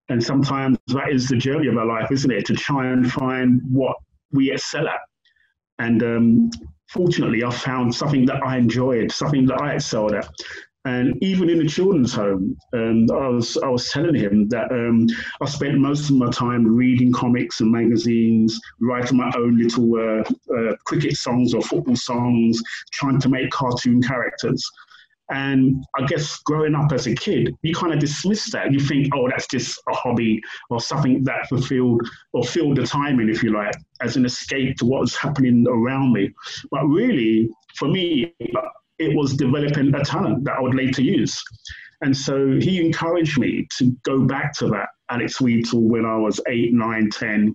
And 0.08 0.22
sometimes 0.22 0.78
that 0.88 1.10
is 1.10 1.28
the 1.28 1.36
journey 1.36 1.68
of 1.68 1.78
our 1.78 1.86
life, 1.86 2.10
isn't 2.10 2.30
it? 2.30 2.44
To 2.46 2.54
try 2.54 2.88
and 2.88 3.10
find 3.10 3.62
what 3.70 3.96
we 4.32 4.52
excel 4.52 4.86
at. 4.86 5.00
And 5.78 6.02
um, 6.02 6.50
fortunately, 6.88 7.42
I 7.42 7.50
found 7.50 7.94
something 7.94 8.26
that 8.26 8.42
I 8.44 8.58
enjoyed, 8.58 9.10
something 9.10 9.46
that 9.46 9.60
I 9.60 9.74
excelled 9.74 10.12
at. 10.12 10.28
And 10.86 11.16
even 11.22 11.48
in 11.48 11.58
the 11.58 11.66
children's 11.66 12.12
home, 12.12 12.58
um, 12.74 13.06
I 13.10 13.28
was 13.28 13.56
I 13.56 13.68
was 13.68 13.88
telling 13.88 14.14
him 14.14 14.48
that 14.48 14.70
um, 14.70 15.06
I 15.40 15.46
spent 15.46 15.78
most 15.78 16.10
of 16.10 16.16
my 16.16 16.30
time 16.30 16.66
reading 16.66 17.10
comics 17.10 17.60
and 17.60 17.72
magazines, 17.72 18.60
writing 18.80 19.16
my 19.16 19.32
own 19.34 19.56
little 19.56 19.94
uh, 19.94 20.22
uh, 20.54 20.76
cricket 20.84 21.16
songs 21.16 21.54
or 21.54 21.62
football 21.62 21.96
songs, 21.96 22.60
trying 22.92 23.18
to 23.20 23.30
make 23.30 23.50
cartoon 23.50 24.02
characters. 24.02 24.62
And 25.30 25.82
I 25.98 26.04
guess 26.04 26.38
growing 26.40 26.74
up 26.74 26.92
as 26.92 27.06
a 27.06 27.14
kid, 27.14 27.56
you 27.62 27.74
kind 27.74 27.94
of 27.94 27.98
dismiss 27.98 28.50
that. 28.52 28.70
You 28.70 28.78
think, 28.78 29.08
oh, 29.14 29.26
that's 29.30 29.46
just 29.46 29.80
a 29.88 29.94
hobby 29.94 30.42
or 30.68 30.80
something 30.80 31.24
that 31.24 31.48
fulfilled 31.48 32.06
or 32.34 32.44
filled 32.44 32.76
the 32.76 32.86
time 32.86 33.20
in, 33.20 33.30
if 33.30 33.42
you 33.42 33.54
like, 33.54 33.74
as 34.02 34.16
an 34.16 34.26
escape 34.26 34.76
to 34.76 34.84
what 34.84 35.00
was 35.00 35.16
happening 35.16 35.64
around 35.66 36.12
me. 36.12 36.30
But 36.70 36.84
really, 36.84 37.48
for 37.78 37.88
me, 37.88 38.34
it 38.98 39.16
was 39.16 39.34
developing 39.34 39.94
a 39.94 40.04
talent 40.04 40.44
that 40.44 40.54
I 40.58 40.60
would 40.60 40.74
later 40.74 41.02
use. 41.02 41.42
And 42.00 42.16
so 42.16 42.58
he 42.60 42.84
encouraged 42.84 43.38
me 43.38 43.66
to 43.78 43.96
go 44.04 44.26
back 44.26 44.52
to 44.54 44.66
that 44.68 44.88
Alex 45.10 45.38
Wheatle 45.38 45.80
when 45.80 46.04
I 46.04 46.16
was 46.16 46.40
eight, 46.48 46.72
nine, 46.72 47.10
ten, 47.10 47.54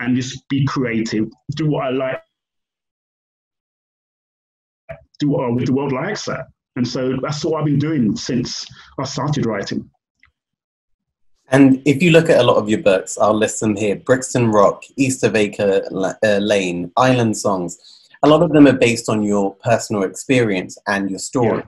and 0.00 0.16
just 0.16 0.48
be 0.48 0.64
creative, 0.66 1.28
do 1.54 1.68
what 1.68 1.86
I 1.86 1.90
like, 1.90 2.22
do 5.18 5.30
what 5.30 5.64
the 5.64 5.72
world 5.72 5.92
likes 5.92 6.24
that. 6.26 6.46
And 6.76 6.86
so 6.86 7.16
that's 7.22 7.44
what 7.44 7.58
I've 7.58 7.66
been 7.66 7.78
doing 7.78 8.16
since 8.16 8.64
I 8.98 9.04
started 9.04 9.46
writing. 9.46 9.90
And 11.50 11.82
if 11.86 12.02
you 12.02 12.10
look 12.10 12.28
at 12.28 12.38
a 12.38 12.42
lot 12.42 12.56
of 12.56 12.68
your 12.68 12.82
books, 12.82 13.16
I'll 13.18 13.34
list 13.36 13.60
them 13.60 13.74
here 13.74 13.96
Brixton 13.96 14.52
Rock, 14.52 14.82
East 14.96 15.24
of 15.24 15.34
Acre 15.34 15.82
uh, 16.22 16.38
Lane, 16.38 16.92
Island 16.96 17.36
Songs. 17.36 17.78
A 18.22 18.28
lot 18.28 18.42
of 18.42 18.50
them 18.50 18.66
are 18.66 18.76
based 18.76 19.08
on 19.08 19.22
your 19.22 19.54
personal 19.56 20.02
experience 20.02 20.76
and 20.86 21.08
your 21.10 21.18
story. 21.18 21.62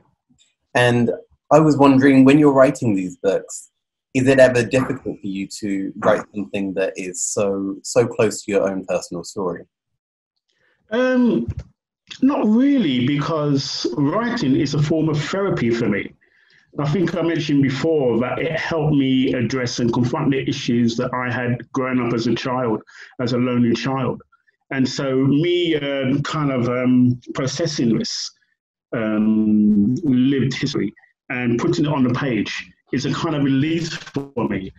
Yeah. 0.75 0.89
And 0.89 1.11
I 1.53 1.61
was 1.61 1.77
wondering, 1.77 2.25
when 2.25 2.39
you're 2.39 2.53
writing 2.53 2.95
these 2.95 3.17
books, 3.17 3.71
is 4.15 4.27
it 4.27 4.41
ever 4.41 4.65
difficult 4.65 5.21
for 5.21 5.27
you 5.27 5.47
to 5.61 5.93
write 5.99 6.25
something 6.35 6.75
that 6.75 6.93
is 6.97 7.25
so 7.25 7.77
so 7.83 8.07
close 8.07 8.43
to 8.43 8.53
your 8.53 8.69
own 8.69 8.85
personal 8.85 9.23
story? 9.23 9.65
Um, 10.91 11.47
not 12.23 12.45
really, 12.47 13.07
because 13.07 13.87
writing 13.97 14.57
is 14.57 14.75
a 14.75 14.83
form 14.83 15.09
of 15.09 15.23
therapy 15.23 15.71
for 15.71 15.89
me. 15.89 16.13
I 16.79 16.89
think 16.89 17.15
I 17.17 17.23
mentioned 17.23 17.63
before 17.63 18.19
that 18.21 18.39
it 18.39 18.53
helped 18.53 18.95
me 18.95 19.33
address 19.35 19.81
and 19.81 19.93
confront 19.93 20.31
the 20.31 20.49
issues 20.49 20.97
that 20.97 21.13
I 21.13 21.33
had 21.33 21.71
growing 21.73 22.01
up 22.01 22.15
as 22.15 22.27
a 22.27 22.35
child, 22.35 22.83
as 23.21 23.33
a 23.33 23.39
lonely 23.39 23.75
child. 23.75 24.23
And 24.73 24.89
so, 24.89 25.17
me 25.17 25.77
um, 25.77 26.23
kind 26.23 26.53
of 26.53 26.69
um, 26.69 27.21
processing 27.35 27.99
this 27.99 28.31
um, 28.95 29.95
lived 30.05 30.55
history 30.55 30.93
and 31.29 31.59
putting 31.59 31.87
it 31.87 31.93
on 31.93 32.05
the 32.05 32.15
page 32.15 32.53
is 32.93 33.07
a 33.07 33.13
kind 33.13 33.37
of 33.37 33.45
release 33.45 33.93
for 33.95 34.49
me. 34.49 34.73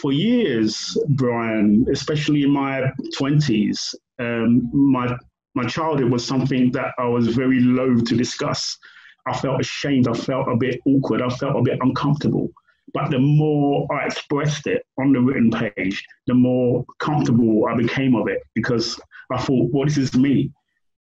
For 0.00 0.12
years, 0.12 0.96
Brian, 1.10 1.86
especially 1.90 2.42
in 2.42 2.50
my 2.50 2.90
20s, 3.18 3.94
um, 4.18 4.70
my, 4.72 5.16
my 5.54 5.64
childhood 5.66 6.10
was 6.10 6.24
something 6.24 6.70
that 6.72 6.92
I 6.98 7.06
was 7.06 7.28
very 7.28 7.60
loath 7.60 8.04
to 8.04 8.16
discuss 8.16 8.78
I 9.26 9.36
felt 9.36 9.60
ashamed. 9.60 10.08
I 10.08 10.14
felt 10.14 10.48
a 10.48 10.56
bit 10.56 10.80
awkward. 10.86 11.22
I 11.22 11.28
felt 11.28 11.56
a 11.56 11.62
bit 11.62 11.78
uncomfortable. 11.80 12.50
But 12.92 13.10
the 13.10 13.18
more 13.18 13.86
I 13.92 14.06
expressed 14.06 14.66
it 14.66 14.84
on 14.98 15.12
the 15.12 15.20
written 15.20 15.50
page, 15.50 16.04
the 16.26 16.34
more 16.34 16.84
comfortable 16.98 17.66
I 17.66 17.76
became 17.76 18.16
of 18.16 18.28
it 18.28 18.42
because 18.54 18.98
I 19.32 19.40
thought, 19.40 19.70
well, 19.72 19.84
this 19.84 19.98
is 19.98 20.14
me. 20.14 20.52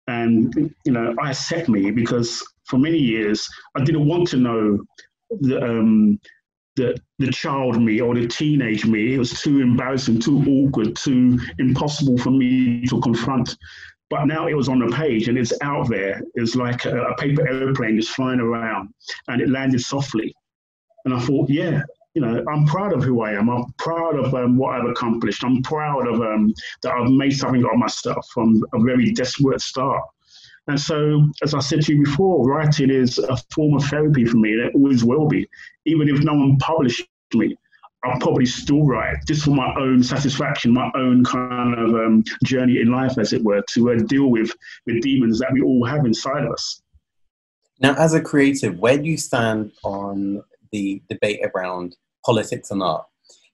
And, 0.06 0.74
you 0.85 0.92
know, 0.92 1.14
I 1.22 1.30
accept 1.30 1.68
me 1.68 1.90
because 1.90 2.42
for 2.64 2.78
many 2.78 2.98
years 2.98 3.48
I 3.76 3.85
didn't 3.85 4.06
want 4.06 4.28
to 4.28 4.37
know 4.37 4.78
the, 5.40 5.62
um, 5.62 6.18
the, 6.76 6.96
the 7.18 7.30
child 7.30 7.80
me 7.80 8.00
or 8.00 8.14
the 8.14 8.26
teenage 8.26 8.85
me. 8.85 9.14
It 9.14 9.18
was 9.18 9.40
too 9.40 9.61
embarrassing, 9.61 10.20
too 10.20 10.42
awkward, 10.48 10.96
too 10.96 11.38
impossible 11.59 12.18
for 12.18 12.30
me 12.30 12.87
to 12.87 13.00
confront. 13.00 13.56
But 14.09 14.24
now 14.24 14.48
it 14.48 14.54
was 14.54 14.68
on 14.68 14.80
the 14.80 14.94
page 14.94 15.28
and 15.28 15.38
it's 15.38 15.52
out 15.62 15.88
there. 15.88 16.20
It's 16.35 16.56
like 16.56 16.85
a, 16.85 17.00
a 17.02 17.16
paper 17.16 17.46
airplane 17.46 17.96
just 17.96 18.11
flying 18.11 18.40
around 18.40 18.88
and 19.28 19.40
it 19.40 19.48
landed 19.48 19.80
softly. 19.80 20.35
And 21.04 21.14
I 21.14 21.20
thought, 21.20 21.48
yeah, 21.48 21.83
you 22.14 22.23
know, 22.23 22.44
I'm 22.51 22.66
proud 22.66 22.92
of 22.92 23.05
who 23.05 23.23
I 23.23 23.33
am. 23.33 23.49
I'm 23.49 23.73
proud 23.79 24.16
of 24.16 24.35
um, 24.35 24.57
what 24.57 24.75
I've 24.75 24.88
accomplished. 24.88 25.44
I'm 25.44 25.62
proud 25.62 26.09
of 26.09 26.20
um, 26.20 26.53
that 26.83 26.92
I've 26.92 27.11
made 27.11 27.37
something 27.37 27.64
of 27.64 27.77
myself 27.77 28.27
from 28.35 28.62
a 28.75 28.81
very 28.83 29.12
desperate 29.12 29.61
start. 29.61 30.03
And 30.66 30.81
so, 30.81 31.29
as 31.42 31.55
I 31.55 31.61
said 31.61 31.83
to 31.83 31.94
you 31.94 32.05
before, 32.05 32.46
writing 32.49 32.90
is 32.90 33.18
a 33.18 33.37
form 33.55 33.75
of 33.75 33.85
therapy 33.85 34.25
for 34.25 34.37
me, 34.37 34.51
it 34.51 34.75
always 34.75 35.05
will 35.05 35.27
be, 35.27 35.49
even 35.85 36.09
if 36.09 36.23
no 36.23 36.35
one 36.35 36.59
published 36.59 37.09
me. 37.35 37.57
I'll 38.03 38.18
probably 38.18 38.46
still 38.46 38.85
write 38.85 39.18
just 39.27 39.44
for 39.44 39.51
my 39.51 39.75
own 39.77 40.03
satisfaction, 40.03 40.73
my 40.73 40.90
own 40.94 41.23
kind 41.23 41.75
of 41.75 41.94
um, 41.94 42.25
journey 42.44 42.81
in 42.81 42.90
life, 42.90 43.18
as 43.18 43.35
it 43.35 43.42
were, 43.44 43.62
to 43.75 43.92
uh, 43.92 43.96
deal 44.07 44.29
with 44.29 44.51
the 44.87 45.01
demons 45.01 45.38
that 45.40 45.53
we 45.53 45.61
all 45.61 45.85
have 45.85 46.07
inside 46.07 46.44
of 46.44 46.53
us. 46.53 46.83
Now, 47.81 47.94
as 47.94 48.14
a 48.14 48.20
creative, 48.20 48.79
where 48.79 48.96
do 48.96 49.05
you 49.05 49.18
stand 49.18 49.73
on 49.85 50.42
the 50.72 51.02
debate 51.09 51.40
around 51.54 51.96
politics 52.24 52.70
and 52.70 52.83
art? 52.83 53.06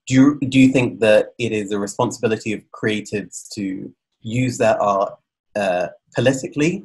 Do 0.07 0.15
you, 0.15 0.39
do 0.49 0.59
you 0.59 0.73
think 0.73 1.01
that 1.01 1.35
it 1.39 1.53
is 1.53 1.73
a 1.73 1.79
responsibility 1.79 2.53
of 2.53 2.61
creatives 2.73 3.49
to 3.55 3.93
use 4.21 4.59
their 4.59 4.81
art 4.81 5.15
uh, 5.57 5.89
politically 6.15 6.85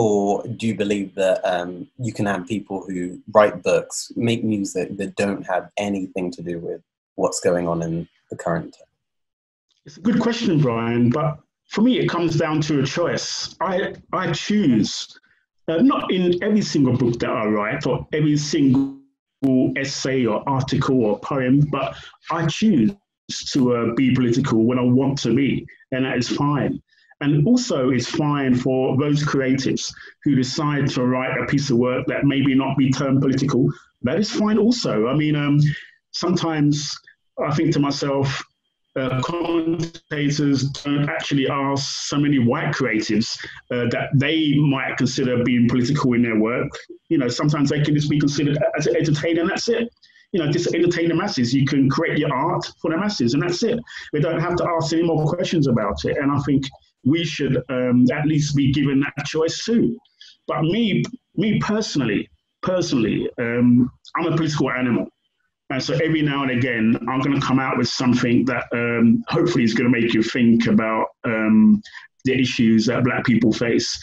or 0.00 0.44
do 0.44 0.68
you 0.68 0.76
believe 0.76 1.12
that 1.16 1.40
um, 1.44 1.88
you 1.98 2.12
can 2.12 2.24
have 2.26 2.46
people 2.46 2.84
who 2.86 3.20
write 3.34 3.64
books, 3.64 4.12
make 4.14 4.44
music 4.44 4.96
that 4.96 5.16
don't 5.16 5.44
have 5.44 5.70
anything 5.76 6.30
to 6.30 6.40
do 6.40 6.60
with 6.60 6.80
what's 7.16 7.40
going 7.40 7.66
on 7.66 7.82
in 7.82 8.08
the 8.30 8.36
current? 8.36 8.76
It's 9.86 9.96
a 9.96 10.00
good 10.00 10.20
question, 10.20 10.60
Brian, 10.60 11.10
but 11.10 11.40
for 11.66 11.82
me, 11.82 11.98
it 11.98 12.08
comes 12.08 12.36
down 12.36 12.60
to 12.60 12.80
a 12.80 12.86
choice. 12.86 13.56
I, 13.60 13.94
I 14.12 14.30
choose, 14.30 15.18
uh, 15.66 15.78
not 15.78 16.12
in 16.12 16.40
every 16.44 16.62
single 16.62 16.96
book 16.96 17.18
that 17.18 17.30
I 17.30 17.46
write 17.46 17.84
or 17.84 18.06
every 18.12 18.36
single 18.36 18.97
essay 19.76 20.26
or 20.26 20.48
article 20.48 21.04
or 21.04 21.18
poem, 21.20 21.60
but 21.70 21.96
I 22.30 22.46
choose 22.46 22.92
to 23.52 23.74
uh, 23.74 23.94
be 23.94 24.14
political 24.14 24.64
when 24.64 24.78
I 24.78 24.82
want 24.82 25.18
to 25.18 25.34
be, 25.34 25.66
and 25.92 26.04
that 26.04 26.18
is 26.18 26.28
fine. 26.28 26.80
And 27.20 27.46
also, 27.46 27.90
it's 27.90 28.08
fine 28.08 28.54
for 28.54 28.96
those 28.96 29.24
creatives 29.24 29.92
who 30.24 30.36
decide 30.36 30.88
to 30.90 31.04
write 31.04 31.36
a 31.40 31.46
piece 31.46 31.68
of 31.70 31.78
work 31.78 32.06
that 32.06 32.24
maybe 32.24 32.54
not 32.54 32.76
be 32.76 32.90
termed 32.90 33.20
political. 33.20 33.68
That 34.02 34.18
is 34.18 34.30
fine 34.30 34.56
also. 34.56 35.08
I 35.08 35.14
mean, 35.14 35.34
um, 35.34 35.58
sometimes 36.12 36.96
I 37.44 37.52
think 37.54 37.72
to 37.72 37.80
myself, 37.80 38.42
uh, 38.96 39.20
commentators 39.22 40.64
don't 40.70 41.08
actually 41.08 41.48
ask 41.48 42.08
so 42.08 42.18
many 42.18 42.38
white 42.38 42.74
creatives 42.74 43.38
uh, 43.70 43.86
that 43.90 44.08
they 44.14 44.54
might 44.54 44.96
consider 44.96 45.42
being 45.44 45.68
political 45.68 46.14
in 46.14 46.22
their 46.22 46.38
work. 46.38 46.70
You 47.08 47.18
know, 47.18 47.28
sometimes 47.28 47.70
they 47.70 47.82
can 47.82 47.94
just 47.94 48.10
be 48.10 48.18
considered 48.18 48.58
as 48.76 48.86
an 48.86 48.96
entertainer, 48.96 49.42
and 49.42 49.50
that's 49.50 49.68
it. 49.68 49.88
You 50.32 50.40
know, 50.40 50.50
just 50.50 50.74
entertain 50.74 51.08
the 51.08 51.14
masses. 51.14 51.54
You 51.54 51.66
can 51.66 51.88
create 51.88 52.18
your 52.18 52.34
art 52.34 52.70
for 52.82 52.90
the 52.90 52.98
masses, 52.98 53.34
and 53.34 53.42
that's 53.42 53.62
it. 53.62 53.78
They 54.12 54.20
don't 54.20 54.40
have 54.40 54.56
to 54.56 54.68
ask 54.68 54.92
any 54.92 55.02
more 55.02 55.24
questions 55.26 55.68
about 55.68 56.04
it. 56.04 56.16
And 56.18 56.30
I 56.30 56.38
think 56.40 56.64
we 57.04 57.24
should 57.24 57.56
um, 57.68 58.04
at 58.12 58.26
least 58.26 58.56
be 58.56 58.72
given 58.72 59.00
that 59.00 59.26
choice 59.26 59.64
too. 59.64 59.96
But 60.46 60.62
me, 60.62 61.02
me 61.36 61.58
personally, 61.60 62.28
personally, 62.62 63.28
um, 63.38 63.90
I'm 64.16 64.32
a 64.32 64.36
political 64.36 64.70
animal. 64.70 65.08
And 65.70 65.82
so 65.82 65.94
every 66.02 66.22
now 66.22 66.42
and 66.42 66.50
again, 66.50 66.96
I'm 67.08 67.20
going 67.20 67.38
to 67.38 67.46
come 67.46 67.58
out 67.58 67.76
with 67.76 67.88
something 67.88 68.44
that 68.46 68.64
um, 68.72 69.22
hopefully 69.28 69.64
is 69.64 69.74
going 69.74 69.92
to 69.92 70.00
make 70.00 70.14
you 70.14 70.22
think 70.22 70.66
about 70.66 71.08
um, 71.24 71.82
the 72.24 72.40
issues 72.40 72.86
that 72.86 73.04
Black 73.04 73.24
people 73.24 73.52
face, 73.52 73.98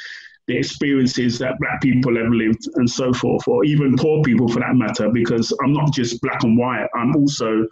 the 0.47 0.55
experiences 0.55 1.39
that 1.39 1.57
Black 1.59 1.81
people 1.81 2.15
have 2.17 2.31
lived, 2.31 2.67
and 2.75 2.87
so 2.87 3.11
forth, 3.13 3.47
or 3.47 3.65
even 3.65 3.97
poor 3.97 4.21
people 4.21 4.47
for 4.47 4.59
that 4.59 4.75
matter, 4.75 5.09
because 5.09 5.51
I'm 5.63 5.73
not 5.73 5.91
just 5.91 6.21
black 6.21 6.43
and 6.43 6.55
white, 6.55 6.87
I'm 6.93 7.15
also 7.15 7.63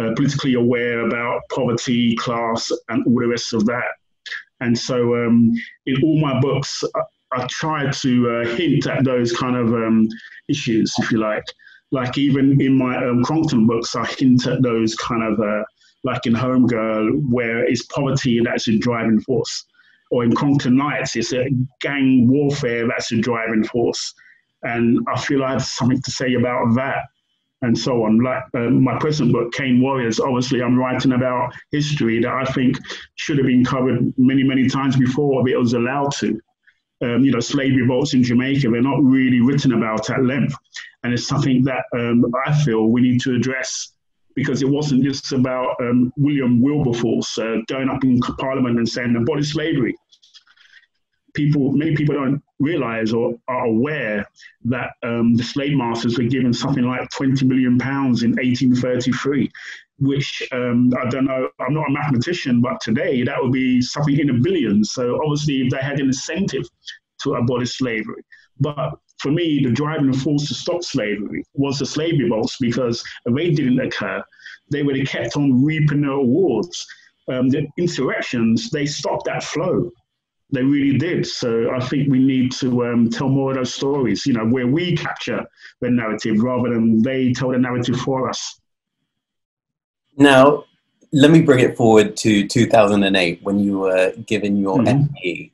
uh, 0.00 0.12
politically 0.16 0.54
aware 0.54 1.06
about 1.06 1.42
poverty, 1.50 2.16
class, 2.16 2.70
and 2.88 3.06
all 3.06 3.20
the 3.20 3.28
rest 3.28 3.52
of 3.52 3.66
that. 3.66 3.84
And 4.60 4.76
so 4.78 5.14
um, 5.14 5.52
in 5.84 6.02
all 6.02 6.18
my 6.20 6.40
books, 6.40 6.82
I, 6.94 7.00
I 7.32 7.46
try 7.50 7.90
to 7.90 8.30
uh, 8.30 8.46
hint 8.56 8.86
at 8.86 9.04
those 9.04 9.32
kind 9.36 9.56
of 9.56 9.74
um, 9.74 10.08
issues, 10.48 10.94
if 10.98 11.12
you 11.12 11.18
like. 11.18 11.44
Like 11.92 12.18
even 12.18 12.60
in 12.60 12.76
my 12.76 12.96
um, 12.96 13.22
Crongton 13.24 13.66
books, 13.66 13.94
I 13.94 14.04
hint 14.06 14.46
at 14.46 14.62
those 14.62 14.94
kind 14.96 15.22
of, 15.22 15.40
uh, 15.40 15.62
like 16.04 16.26
in 16.26 16.34
Homegirl, 16.34 17.22
where 17.30 17.64
it's 17.64 17.84
poverty 17.86 18.40
that's 18.44 18.68
a 18.68 18.78
driving 18.78 19.20
force. 19.20 19.64
Or 20.10 20.24
in 20.24 20.32
Crongton 20.32 20.74
Knights, 20.74 21.16
it's 21.16 21.32
a 21.32 21.48
gang 21.80 22.28
warfare 22.28 22.86
that's 22.86 23.12
a 23.12 23.16
driving 23.16 23.64
force. 23.64 24.14
And 24.62 24.98
I 25.12 25.20
feel 25.20 25.44
I 25.44 25.52
have 25.52 25.64
something 25.64 26.00
to 26.02 26.10
say 26.10 26.34
about 26.34 26.74
that 26.74 27.04
and 27.62 27.76
so 27.76 28.04
on. 28.04 28.18
Like 28.20 28.44
uh, 28.54 28.70
my 28.70 28.98
present 28.98 29.32
book, 29.32 29.52
Cane 29.52 29.80
Warriors, 29.80 30.20
obviously 30.20 30.62
I'm 30.62 30.78
writing 30.78 31.12
about 31.12 31.52
history 31.70 32.20
that 32.20 32.32
I 32.32 32.44
think 32.52 32.76
should 33.16 33.38
have 33.38 33.46
been 33.46 33.64
covered 33.64 34.12
many, 34.18 34.42
many 34.42 34.68
times 34.68 34.96
before 34.96 35.48
it 35.48 35.58
was 35.58 35.74
allowed 35.74 36.12
to. 36.18 36.40
Um, 37.02 37.24
you 37.24 37.30
know, 37.30 37.40
slave 37.40 37.76
revolts 37.76 38.14
in 38.14 38.22
Jamaica, 38.22 38.70
they're 38.70 38.80
not 38.80 39.02
really 39.02 39.40
written 39.40 39.74
about 39.74 40.08
at 40.08 40.24
length. 40.24 40.54
And 41.06 41.14
it's 41.14 41.28
something 41.28 41.62
that 41.62 41.84
um, 41.94 42.26
I 42.44 42.52
feel 42.64 42.88
we 42.88 43.00
need 43.00 43.20
to 43.20 43.36
address 43.36 43.92
because 44.34 44.60
it 44.60 44.68
wasn't 44.68 45.04
just 45.04 45.30
about 45.30 45.76
um, 45.80 46.12
William 46.16 46.60
Wilberforce 46.60 47.38
uh, 47.38 47.58
going 47.68 47.88
up 47.88 48.02
in 48.02 48.18
Parliament 48.20 48.76
and 48.76 48.88
saying 48.88 49.14
abolish 49.14 49.52
slavery 49.52 49.94
people, 51.36 51.70
many 51.70 51.94
people 51.94 52.16
don't 52.16 52.42
realize 52.58 53.12
or 53.12 53.34
are 53.46 53.66
aware 53.66 54.26
that 54.64 54.90
um, 55.04 55.36
the 55.36 55.44
slave 55.44 55.76
masters 55.76 56.18
were 56.18 56.24
given 56.24 56.52
something 56.52 56.82
like 56.82 57.08
20 57.10 57.46
million 57.46 57.78
pounds 57.78 58.24
in 58.24 58.30
1833, 58.30 59.48
which 60.00 60.42
um, 60.50 60.90
I 61.00 61.08
don't 61.08 61.26
know, 61.26 61.48
I'm 61.60 61.74
not 61.74 61.88
a 61.88 61.92
mathematician, 61.92 62.60
but 62.60 62.80
today 62.80 63.22
that 63.22 63.40
would 63.40 63.52
be 63.52 63.80
something 63.80 64.18
in 64.18 64.26
the 64.26 64.32
billions. 64.32 64.90
So 64.90 65.20
obviously, 65.22 65.68
they 65.68 65.78
had 65.78 66.00
an 66.00 66.06
incentive 66.06 66.68
to 67.22 67.34
abolish 67.34 67.78
slavery. 67.78 68.22
But 68.58 68.94
for 69.18 69.30
me, 69.30 69.62
the 69.64 69.70
driving 69.70 70.12
force 70.12 70.48
to 70.48 70.54
stop 70.54 70.82
slavery 70.82 71.44
was 71.54 71.78
the 71.78 71.86
slave 71.86 72.18
revolts 72.18 72.56
because 72.60 73.02
if 73.24 73.34
they 73.34 73.50
didn't 73.50 73.80
occur, 73.80 74.22
they 74.70 74.82
would 74.82 74.96
have 74.98 75.08
kept 75.08 75.36
on 75.36 75.64
reaping 75.64 76.02
their 76.02 76.10
rewards. 76.10 76.86
Um, 77.28 77.48
the 77.48 77.66
insurrections, 77.78 78.70
they 78.70 78.86
stopped 78.86 79.24
that 79.26 79.42
flow. 79.42 79.90
They 80.52 80.62
really 80.62 80.96
did. 80.96 81.26
So 81.26 81.70
I 81.74 81.80
think 81.80 82.08
we 82.08 82.20
need 82.20 82.52
to 82.52 82.86
um, 82.86 83.10
tell 83.10 83.28
more 83.28 83.50
of 83.50 83.56
those 83.56 83.74
stories, 83.74 84.26
you 84.26 84.32
know, 84.32 84.46
where 84.46 84.66
we 84.66 84.96
capture 84.96 85.44
the 85.80 85.90
narrative 85.90 86.40
rather 86.40 86.72
than 86.72 87.02
they 87.02 87.32
tell 87.32 87.50
the 87.50 87.58
narrative 87.58 87.96
for 87.96 88.28
us. 88.28 88.60
Now, 90.16 90.64
let 91.12 91.30
me 91.30 91.40
bring 91.40 91.60
it 91.60 91.76
forward 91.76 92.16
to 92.18 92.46
2008 92.46 93.42
when 93.42 93.58
you 93.58 93.80
were 93.80 94.12
given 94.26 94.56
your 94.56 94.78
mm-hmm. 94.78 95.02
MBE. 95.02 95.50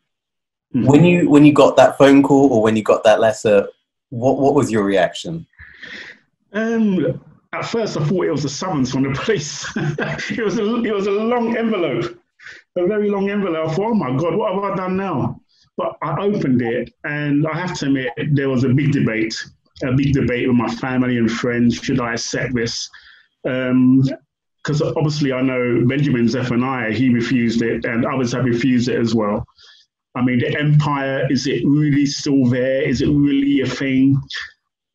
Mm-hmm. 0.74 0.87
When 0.87 1.04
you 1.04 1.28
when 1.28 1.44
you 1.44 1.52
got 1.52 1.76
that 1.76 1.98
phone 1.98 2.22
call 2.22 2.52
or 2.52 2.62
when 2.62 2.76
you 2.76 2.82
got 2.82 3.04
that 3.04 3.20
letter, 3.20 3.68
what 4.08 4.38
what 4.38 4.54
was 4.54 4.70
your 4.70 4.85
reaction? 4.85 5.46
Um, 6.54 7.20
at 7.52 7.66
first, 7.66 7.96
I 7.96 8.04
thought 8.04 8.24
it 8.24 8.30
was 8.30 8.44
a 8.44 8.48
summons 8.48 8.90
from 8.90 9.02
the 9.02 9.18
police. 9.18 9.66
it 9.76 10.42
was 10.42 10.58
a 10.58 10.82
it 10.82 10.94
was 10.94 11.06
a 11.06 11.11
long 11.11 11.56
envelope, 11.56 12.18
a 12.76 12.87
very 12.87 13.11
long 13.11 13.28
envelope. 13.28 13.68
I 13.68 13.74
thought, 13.74 13.90
oh 13.90 13.94
my 13.94 14.16
god, 14.16 14.35
what 14.35 14.54
have 14.54 14.64
I 14.64 14.74
done 14.76 14.96
now? 14.96 15.40
But 15.76 15.96
I 16.02 16.20
opened 16.20 16.62
it, 16.62 16.92
and 17.04 17.46
I 17.46 17.58
have 17.58 17.76
to 17.78 17.87
admit, 17.87 18.12
there 18.32 18.48
was 18.48 18.64
a 18.64 18.68
big 18.68 18.92
debate, 18.92 19.35
a 19.82 19.92
big 19.92 20.12
debate 20.14 20.46
with 20.46 20.56
my 20.56 20.72
family 20.76 21.18
and 21.18 21.30
friends. 21.30 21.76
Should 21.76 22.00
I 22.00 22.14
accept 22.14 22.54
this? 22.54 22.88
Because 23.42 24.82
um, 24.82 24.94
obviously, 24.96 25.32
I 25.32 25.42
know 25.42 25.85
Benjamin 25.87 26.28
Zephaniah, 26.28 26.92
he 26.92 27.11
refused 27.11 27.62
it, 27.62 27.85
and 27.85 28.06
others 28.06 28.32
have 28.32 28.44
refused 28.44 28.88
it 28.88 28.98
as 28.98 29.14
well. 29.14 29.46
I 30.14 30.22
mean, 30.22 30.40
the 30.40 30.59
empire, 30.59 31.27
is 31.31 31.46
it 31.46 31.62
really 31.66 32.07
still 32.07 32.44
there? 32.46 32.83
Is 32.83 33.01
it 33.01 33.09
really 33.09 33.62
a 33.62 33.66
thing? 33.66 34.20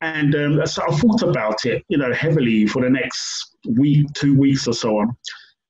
And 0.02 0.36
um, 0.36 0.66
so 0.66 0.84
I 0.88 0.96
thought 0.96 1.24
about 1.24 1.66
it, 1.66 1.84
you 1.90 1.98
know, 1.98 2.14
heavily 2.14 2.68
for 2.68 2.84
the 2.84 2.90
next 2.90 3.56
week, 3.68 4.06
two 4.14 4.38
weeks 4.38 4.68
or 4.68 4.74
so 4.74 5.00
on. 5.00 5.16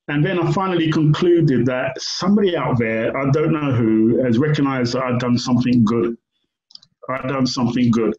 And 0.10 0.26
then 0.26 0.40
I 0.40 0.52
finally 0.52 0.92
concluded 0.92 1.66
that 1.66 2.00
somebody 2.02 2.56
out 2.56 2.78
there, 2.78 3.16
I 3.16 3.30
don't 3.32 3.54
know 3.54 3.74
who, 3.74 4.24
has 4.24 4.38
recognized 4.38 4.94
that 4.94 5.04
I've 5.04 5.20
done 5.20 5.38
something 5.38 5.84
good. 5.86 6.18
I've 7.10 7.28
done 7.28 7.48
something 7.48 7.90
good. 7.92 8.16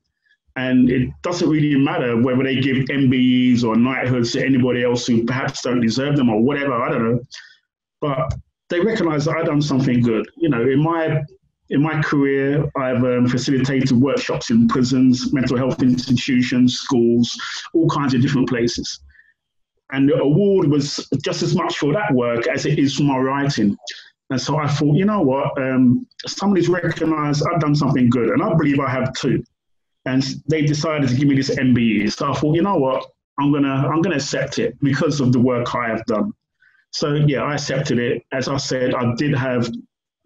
And 0.57 0.91
it 0.91 1.11
doesn't 1.23 1.49
really 1.49 1.79
matter 1.79 2.21
whether 2.21 2.43
they 2.43 2.57
give 2.57 2.79
MBEs 2.87 3.65
or 3.65 3.77
knighthoods 3.77 4.33
to 4.33 4.45
anybody 4.45 4.83
else 4.83 5.07
who 5.07 5.25
perhaps 5.25 5.63
don't 5.63 5.81
deserve 5.81 6.17
them 6.17 6.31
or 6.31 6.43
whatever, 6.43 6.73
I 6.73 6.91
don't 6.91 7.13
know. 7.13 7.21
But 8.01 8.35
they 8.71 8.81
recognize 8.81 9.25
that 9.25 9.37
I've 9.37 9.47
done 9.47 9.63
something 9.63 10.01
good. 10.01 10.27
You 10.37 10.49
know, 10.49 10.63
in 10.63 10.83
my 10.83 11.23
in 11.71 11.83
my 11.83 12.01
career, 12.03 12.65
I've 12.77 13.05
um, 13.05 13.27
facilitated 13.29 13.93
workshops 13.93 14.51
in 14.51 14.69
prisons, 14.69 15.33
mental 15.33 15.57
health 15.57 15.83
institutions, 15.83 16.77
schools, 16.77 17.37
all 17.75 17.89
kinds 17.91 18.15
of 18.15 18.23
different 18.23 18.49
places. 18.49 19.01
And 19.93 20.09
the 20.09 20.17
award 20.17 20.69
was 20.69 21.09
just 21.23 21.43
as 21.43 21.55
much 21.55 21.79
for 21.79 21.93
that 21.93 22.13
work 22.15 22.47
as 22.47 22.67
it 22.67 22.79
is 22.79 22.95
for 22.95 23.05
my 23.05 23.19
writing. 23.19 23.77
And 24.31 24.41
so 24.41 24.57
I 24.57 24.67
thought, 24.67 24.95
you 24.95 25.07
know 25.07 25.23
what, 25.23 25.61
um, 25.61 26.07
somebody's 26.27 26.69
recognized 26.69 27.43
I've 27.47 27.61
done 27.61 27.75
something 27.75 28.11
good, 28.11 28.31
and 28.31 28.43
I 28.43 28.55
believe 28.55 28.79
I 28.81 28.91
have 28.91 29.13
too. 29.15 29.43
And 30.05 30.23
they 30.49 30.63
decided 30.63 31.09
to 31.09 31.15
give 31.15 31.29
me 31.29 31.37
this 31.37 31.51
MBE. 31.51 32.13
So 32.13 32.31
I 32.31 32.35
thought, 32.35 32.55
you 32.55 32.63
know 32.63 32.77
what, 32.77 33.07
I'm 33.39 33.53
gonna 33.53 33.89
I'm 33.89 34.03
gonna 34.03 34.17
accept 34.17 34.59
it 34.59 34.77
because 34.83 35.21
of 35.21 35.33
the 35.33 35.41
work 35.41 35.75
I 35.75 35.89
have 35.89 36.05
done. 36.07 36.33
So 36.91 37.15
yeah, 37.15 37.43
I 37.43 37.55
accepted 37.55 37.99
it. 37.99 38.23
As 38.33 38.49
I 38.49 38.57
said, 38.57 38.95
I 38.95 39.15
did 39.17 39.35
have 39.35 39.71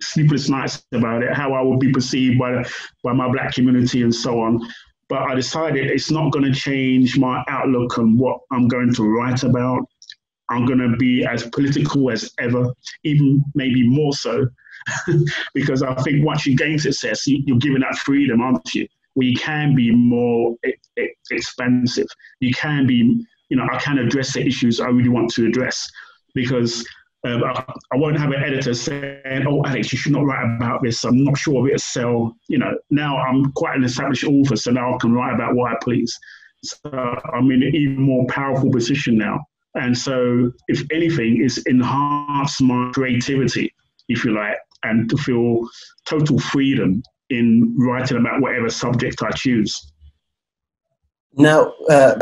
sleepless 0.00 0.48
nights 0.48 0.84
about 0.92 1.22
it, 1.22 1.32
how 1.32 1.52
I 1.52 1.62
would 1.62 1.80
be 1.80 1.92
perceived 1.92 2.38
by 2.38 2.64
by 3.02 3.12
my 3.12 3.30
black 3.30 3.54
community 3.54 4.02
and 4.02 4.14
so 4.14 4.40
on. 4.40 4.60
But 5.08 5.22
I 5.22 5.34
decided 5.34 5.90
it's 5.90 6.10
not 6.10 6.32
going 6.32 6.50
to 6.50 6.58
change 6.58 7.18
my 7.18 7.44
outlook 7.48 7.98
on 7.98 8.16
what 8.16 8.40
I'm 8.50 8.68
going 8.68 8.94
to 8.94 9.02
write 9.04 9.42
about. 9.42 9.80
I'm 10.48 10.66
going 10.66 10.78
to 10.78 10.96
be 10.96 11.24
as 11.24 11.48
political 11.48 12.10
as 12.10 12.30
ever, 12.38 12.72
even 13.04 13.44
maybe 13.54 13.88
more 13.88 14.12
so, 14.12 14.46
because 15.54 15.82
I 15.82 15.94
think 16.02 16.24
once 16.24 16.46
you 16.46 16.56
gain 16.56 16.78
success, 16.78 17.26
you, 17.26 17.54
are 17.54 17.58
given 17.58 17.82
that 17.82 17.96
freedom, 17.96 18.40
aren't 18.40 18.74
you? 18.74 18.86
Where 19.14 19.26
you 19.26 19.36
can 19.36 19.74
be 19.74 19.90
more 19.90 20.56
expansive. 21.30 22.06
You 22.40 22.52
can 22.54 22.86
be, 22.86 23.26
you 23.48 23.56
know, 23.56 23.66
I 23.70 23.78
can 23.78 23.98
address 23.98 24.34
the 24.34 24.46
issues 24.46 24.80
I 24.80 24.88
really 24.88 25.08
want 25.08 25.30
to 25.34 25.46
address 25.46 25.90
because 26.34 26.86
um, 27.24 27.44
I, 27.44 27.64
I, 27.92 27.96
won't 27.96 28.18
have 28.18 28.30
an 28.32 28.42
editor 28.42 28.74
saying, 28.74 29.46
"Oh, 29.46 29.62
Alex, 29.64 29.92
you 29.92 29.98
should 29.98 30.12
not 30.12 30.24
write 30.24 30.56
about 30.56 30.82
this. 30.82 31.04
I'm 31.04 31.22
not 31.24 31.38
sure 31.38 31.66
it'll 31.68 31.78
sell." 31.78 32.36
You 32.48 32.58
know, 32.58 32.72
now 32.90 33.16
I'm 33.18 33.52
quite 33.52 33.76
an 33.76 33.84
established 33.84 34.24
author, 34.24 34.56
so 34.56 34.72
now 34.72 34.94
I 34.94 34.98
can 34.98 35.12
write 35.12 35.34
about 35.34 35.54
what 35.54 35.72
I 35.72 35.76
please. 35.82 36.18
So 36.64 36.90
I'm 37.32 37.50
in 37.50 37.62
an 37.62 37.74
even 37.74 38.00
more 38.00 38.26
powerful 38.26 38.70
position 38.70 39.18
now. 39.18 39.40
And 39.74 39.96
so, 39.96 40.52
if 40.68 40.82
anything, 40.92 41.42
it's 41.42 41.58
enhanced 41.58 42.60
my 42.60 42.90
creativity, 42.92 43.72
if 44.08 44.24
you 44.24 44.34
like, 44.34 44.56
and 44.82 45.08
to 45.08 45.16
feel 45.16 45.60
total 46.06 46.38
freedom 46.38 47.02
in 47.30 47.74
writing 47.78 48.18
about 48.18 48.42
whatever 48.42 48.68
subject 48.68 49.22
I 49.22 49.30
choose. 49.30 49.92
Now, 51.34 51.72
uh, 51.88 52.16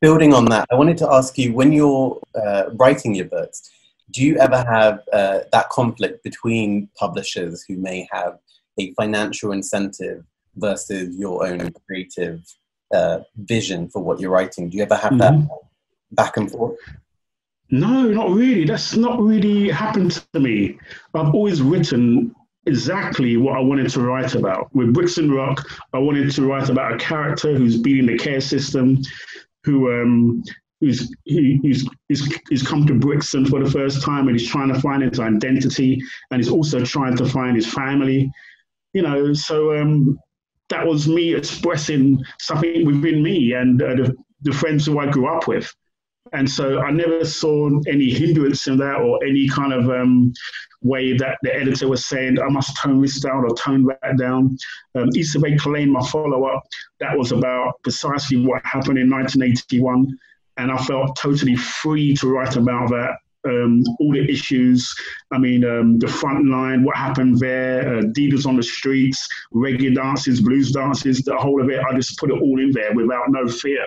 building 0.00 0.32
on 0.32 0.46
that, 0.46 0.66
I 0.70 0.74
wanted 0.74 0.98
to 0.98 1.12
ask 1.12 1.36
you 1.38 1.52
when 1.52 1.72
you're 1.72 2.20
uh, 2.34 2.64
writing 2.74 3.14
your 3.14 3.26
books, 3.26 3.70
do 4.10 4.24
you 4.24 4.36
ever 4.38 4.62
have 4.62 5.00
uh, 5.12 5.40
that 5.52 5.68
conflict 5.70 6.22
between 6.22 6.88
publishers 6.96 7.64
who 7.66 7.76
may 7.76 8.06
have 8.10 8.38
a 8.78 8.92
financial 8.94 9.52
incentive 9.52 10.24
versus 10.56 11.16
your 11.16 11.46
own 11.46 11.72
creative 11.86 12.40
uh, 12.94 13.20
vision 13.36 13.88
for 13.88 14.02
what 14.02 14.20
you're 14.20 14.30
writing? 14.30 14.68
Do 14.68 14.76
you 14.76 14.82
ever 14.82 14.96
have 14.96 15.12
mm-hmm. 15.12 15.46
that 15.46 15.58
back 16.12 16.36
and 16.36 16.50
forth? 16.50 16.78
No, 17.70 18.04
not 18.04 18.30
really. 18.30 18.64
That's 18.64 18.96
not 18.96 19.20
really 19.20 19.68
happened 19.70 20.24
to 20.32 20.40
me. 20.40 20.78
I've 21.14 21.34
always 21.34 21.60
written 21.62 22.34
exactly 22.66 23.36
what 23.36 23.56
I 23.56 23.60
wanted 23.60 23.88
to 23.90 24.00
write 24.00 24.34
about. 24.34 24.74
With 24.74 24.92
Brixton 24.92 25.32
Rock, 25.32 25.66
I 25.92 25.98
wanted 25.98 26.30
to 26.30 26.46
write 26.46 26.68
about 26.68 26.92
a 26.92 26.98
character 26.98 27.54
who's 27.54 27.76
been 27.76 28.00
in 28.00 28.06
the 28.06 28.18
care 28.18 28.40
system, 28.40 29.02
who 29.66 29.92
um, 29.92 30.42
who's, 30.80 31.12
who's, 31.26 31.88
who's, 32.08 32.38
who's 32.48 32.62
come 32.62 32.86
to 32.86 32.94
Brixton 32.94 33.46
for 33.46 33.62
the 33.62 33.70
first 33.70 34.02
time 34.02 34.28
and 34.28 34.38
he's 34.38 34.48
trying 34.48 34.72
to 34.72 34.80
find 34.80 35.02
his 35.02 35.20
identity 35.20 36.00
and 36.30 36.40
he's 36.40 36.50
also 36.50 36.84
trying 36.84 37.16
to 37.16 37.26
find 37.26 37.56
his 37.56 37.66
family. 37.66 38.30
You 38.92 39.02
know, 39.02 39.32
so 39.32 39.78
um, 39.78 40.18
that 40.68 40.86
was 40.86 41.08
me 41.08 41.34
expressing 41.34 42.22
something 42.38 42.86
within 42.86 43.22
me 43.22 43.52
and 43.52 43.82
uh, 43.82 43.94
the, 43.94 44.14
the 44.42 44.52
friends 44.52 44.86
who 44.86 44.98
I 44.98 45.10
grew 45.10 45.26
up 45.26 45.48
with. 45.48 45.70
And 46.32 46.50
so 46.50 46.80
I 46.80 46.90
never 46.90 47.24
saw 47.24 47.68
any 47.86 48.10
hindrance 48.10 48.66
in 48.66 48.78
that 48.78 48.96
or 48.96 49.22
any 49.24 49.48
kind 49.48 49.72
of 49.72 49.88
um, 49.88 50.32
way 50.82 51.16
that 51.16 51.38
the 51.42 51.54
editor 51.54 51.88
was 51.88 52.06
saying, 52.06 52.40
I 52.40 52.48
must 52.48 52.76
tone 52.76 53.00
this 53.00 53.20
down 53.20 53.44
or 53.44 53.54
tone 53.54 53.84
that 53.86 54.16
down. 54.18 54.56
Um, 54.94 55.08
East 55.14 55.36
of 55.36 55.44
Acre 55.44 55.70
Lane, 55.70 55.90
my 55.90 56.04
follow 56.06 56.44
up, 56.44 56.62
that 57.00 57.16
was 57.16 57.32
about 57.32 57.74
precisely 57.82 58.44
what 58.44 58.64
happened 58.64 58.98
in 58.98 59.10
1981. 59.10 60.18
And 60.58 60.72
I 60.72 60.76
felt 60.78 61.16
totally 61.16 61.56
free 61.56 62.14
to 62.16 62.28
write 62.28 62.56
about 62.56 62.88
that. 62.90 63.16
Um, 63.44 63.84
all 64.00 64.12
the 64.12 64.28
issues, 64.28 64.92
I 65.32 65.38
mean, 65.38 65.64
um, 65.64 66.00
the 66.00 66.08
front 66.08 66.48
line, 66.48 66.82
what 66.82 66.96
happened 66.96 67.38
there, 67.38 67.98
uh, 67.98 68.02
dealers 68.10 68.44
on 68.44 68.56
the 68.56 68.62
streets, 68.62 69.24
reggae 69.54 69.94
dances, 69.94 70.40
blues 70.40 70.72
dances, 70.72 71.22
the 71.22 71.36
whole 71.36 71.62
of 71.62 71.70
it. 71.70 71.78
I 71.88 71.94
just 71.94 72.18
put 72.18 72.30
it 72.30 72.40
all 72.40 72.60
in 72.60 72.72
there 72.72 72.92
without 72.92 73.26
no 73.28 73.46
fear 73.46 73.86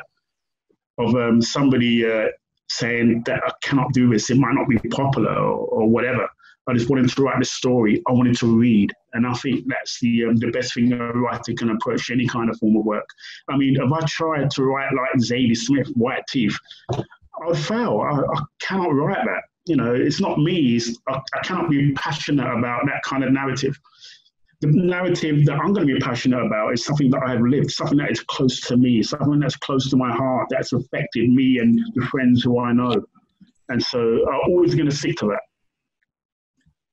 of 0.99 1.15
um, 1.15 1.41
somebody 1.41 2.05
uh, 2.05 2.27
saying 2.69 3.23
that 3.25 3.41
I 3.45 3.51
cannot 3.63 3.93
do 3.93 4.09
this, 4.09 4.29
it 4.29 4.37
might 4.37 4.53
not 4.53 4.67
be 4.67 4.77
popular 4.89 5.33
or, 5.33 5.65
or, 5.67 5.89
whatever. 5.89 6.27
I 6.67 6.73
just 6.73 6.89
wanted 6.89 7.09
to 7.09 7.23
write 7.23 7.39
this 7.39 7.51
story. 7.51 8.01
I 8.07 8.11
wanted 8.11 8.37
to 8.37 8.59
read, 8.59 8.91
and 9.13 9.25
I 9.25 9.33
think 9.33 9.65
that's 9.67 9.99
the 10.01 10.25
um, 10.25 10.35
the 10.35 10.51
best 10.51 10.75
thing 10.75 10.93
a 10.93 11.11
writer 11.13 11.53
can 11.53 11.71
approach 11.71 12.11
any 12.11 12.27
kind 12.27 12.49
of 12.49 12.59
form 12.59 12.77
of 12.77 12.85
work. 12.85 13.07
I 13.49 13.57
mean, 13.57 13.75
if 13.75 13.91
I 13.91 14.05
tried 14.05 14.51
to 14.51 14.63
write 14.63 14.93
like 14.93 15.19
Zadie 15.19 15.57
Smith, 15.57 15.87
White 15.95 16.27
Teeth, 16.27 16.55
I 16.93 17.01
would 17.47 17.57
fail. 17.57 18.01
I, 18.01 18.19
I 18.19 18.41
cannot 18.61 18.93
write 18.93 19.25
that. 19.25 19.43
You 19.65 19.77
know, 19.77 19.93
it's 19.93 20.21
not 20.21 20.37
me. 20.37 20.75
It's, 20.75 20.95
I, 21.07 21.19
I 21.33 21.39
cannot 21.43 21.71
be 21.71 21.91
passionate 21.93 22.51
about 22.51 22.85
that 22.85 23.01
kind 23.03 23.23
of 23.23 23.31
narrative 23.31 23.79
the 24.61 24.67
narrative 24.67 25.45
that 25.45 25.53
I'm 25.53 25.73
going 25.73 25.87
to 25.87 25.93
be 25.93 25.99
passionate 25.99 26.45
about 26.45 26.73
is 26.73 26.83
something 26.83 27.09
that 27.11 27.23
I 27.25 27.31
have 27.31 27.41
lived, 27.41 27.71
something 27.71 27.97
that 27.97 28.11
is 28.11 28.19
close 28.21 28.59
to 28.61 28.75
me, 28.75 29.01
something 29.01 29.39
that's 29.39 29.55
close 29.55 29.89
to 29.89 29.95
my 29.95 30.11
heart, 30.11 30.47
that's 30.49 30.73
affected 30.73 31.29
me 31.29 31.59
and 31.59 31.79
the 31.95 32.05
friends 32.07 32.43
who 32.43 32.59
I 32.59 32.73
know. 32.73 33.01
And 33.69 33.81
so 33.81 33.99
I'm 34.29 34.51
always 34.51 34.75
going 34.75 34.89
to 34.89 34.95
stick 34.95 35.15
to 35.17 35.27
that. 35.27 35.41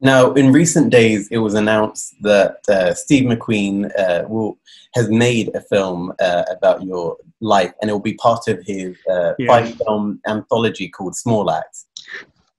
Now, 0.00 0.32
in 0.34 0.52
recent 0.52 0.90
days, 0.90 1.26
it 1.28 1.38
was 1.38 1.54
announced 1.54 2.14
that 2.20 2.58
uh, 2.68 2.92
Steve 2.92 3.24
McQueen 3.24 3.90
uh, 3.98 4.28
will, 4.28 4.58
has 4.94 5.08
made 5.08 5.52
a 5.56 5.60
film 5.60 6.12
uh, 6.20 6.44
about 6.50 6.82
your 6.84 7.16
life, 7.40 7.72
and 7.80 7.90
it 7.90 7.94
will 7.94 8.00
be 8.00 8.14
part 8.14 8.46
of 8.46 8.62
his 8.64 8.94
uh, 9.10 9.32
yeah. 9.38 9.46
five-film 9.48 10.20
anthology 10.28 10.88
called 10.88 11.16
Small 11.16 11.50
Axe. 11.50 11.86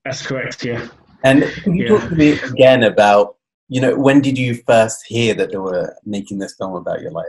That's 0.03 0.25
correct. 0.25 0.65
Yeah. 0.65 0.87
And 1.23 1.43
can 1.63 1.75
you 1.75 1.83
yeah. 1.83 1.89
talk 1.89 2.09
to 2.09 2.15
me 2.15 2.39
again 2.39 2.83
about 2.83 3.36
you 3.69 3.81
know, 3.81 3.97
when 3.97 4.21
did 4.21 4.37
you 4.37 4.55
first 4.65 5.05
hear 5.05 5.33
that 5.35 5.51
they 5.51 5.57
were 5.57 5.95
making 6.05 6.39
this 6.39 6.55
film 6.55 6.73
about 6.73 7.01
your 7.01 7.11
life? 7.11 7.25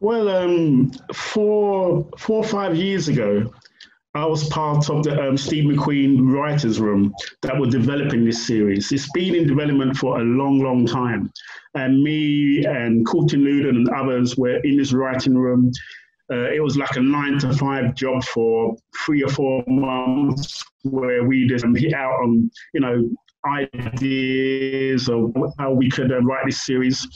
Well, 0.00 0.28
um, 0.28 0.92
four, 1.14 2.08
four 2.18 2.38
or 2.38 2.48
five 2.48 2.76
years 2.76 3.08
ago, 3.08 3.50
I 4.14 4.24
was 4.24 4.48
part 4.48 4.88
of 4.88 5.02
the 5.04 5.20
um, 5.20 5.36
Steve 5.36 5.64
McQueen 5.64 6.32
writers' 6.32 6.80
room 6.80 7.14
that 7.42 7.58
were 7.58 7.66
developing 7.66 8.24
this 8.24 8.46
series. 8.46 8.90
It's 8.90 9.10
been 9.12 9.34
in 9.34 9.46
development 9.46 9.96
for 9.98 10.18
a 10.18 10.24
long, 10.24 10.60
long 10.60 10.86
time. 10.86 11.30
And 11.74 12.02
me 12.02 12.64
and 12.64 13.06
Courtia 13.06 13.38
Newland 13.38 13.76
and 13.76 13.88
others 13.90 14.36
were 14.36 14.56
in 14.58 14.78
this 14.78 14.94
writing 14.94 15.36
room. 15.36 15.70
Uh, 16.32 16.50
it 16.50 16.62
was 16.62 16.78
like 16.78 16.96
a 16.96 17.00
nine 17.00 17.38
to 17.40 17.52
five 17.52 17.94
job 17.94 18.24
for 18.24 18.74
three 19.04 19.22
or 19.22 19.28
four 19.28 19.62
months 19.66 20.64
where 20.82 21.24
we 21.24 21.46
just 21.46 21.66
hit 21.76 21.92
out 21.92 22.14
on, 22.22 22.50
you 22.72 22.80
know, 22.80 23.08
ideas 23.46 25.08
of 25.08 25.34
how 25.58 25.72
we 25.72 25.90
could 25.90 26.12
uh, 26.12 26.20
write 26.22 26.46
this 26.46 26.64
series. 26.64 27.06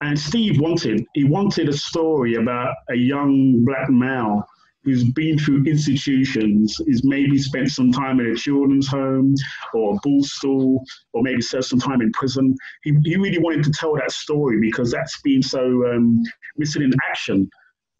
And 0.00 0.18
Steve 0.18 0.60
wanted, 0.60 1.04
he 1.14 1.24
wanted 1.24 1.68
a 1.68 1.76
story 1.76 2.34
about 2.34 2.74
a 2.90 2.94
young 2.94 3.64
black 3.64 3.90
male 3.90 4.44
who's 4.84 5.04
been 5.04 5.38
through 5.38 5.64
institutions, 5.64 6.76
is 6.86 7.02
maybe 7.04 7.36
spent 7.36 7.70
some 7.70 7.92
time 7.92 8.20
in 8.20 8.26
a 8.26 8.36
children's 8.36 8.86
home 8.86 9.34
or 9.74 9.94
a 9.94 10.08
borstal, 10.08 10.78
or 11.12 11.22
maybe 11.22 11.42
served 11.42 11.66
some 11.66 11.80
time 11.80 12.00
in 12.00 12.12
prison. 12.12 12.56
He, 12.84 12.94
he 13.04 13.16
really 13.16 13.38
wanted 13.38 13.64
to 13.64 13.70
tell 13.72 13.94
that 13.96 14.12
story 14.12 14.60
because 14.60 14.90
that's 14.90 15.20
been 15.22 15.42
so 15.42 15.60
um, 15.92 16.22
missing 16.56 16.82
in 16.82 16.92
action 17.10 17.50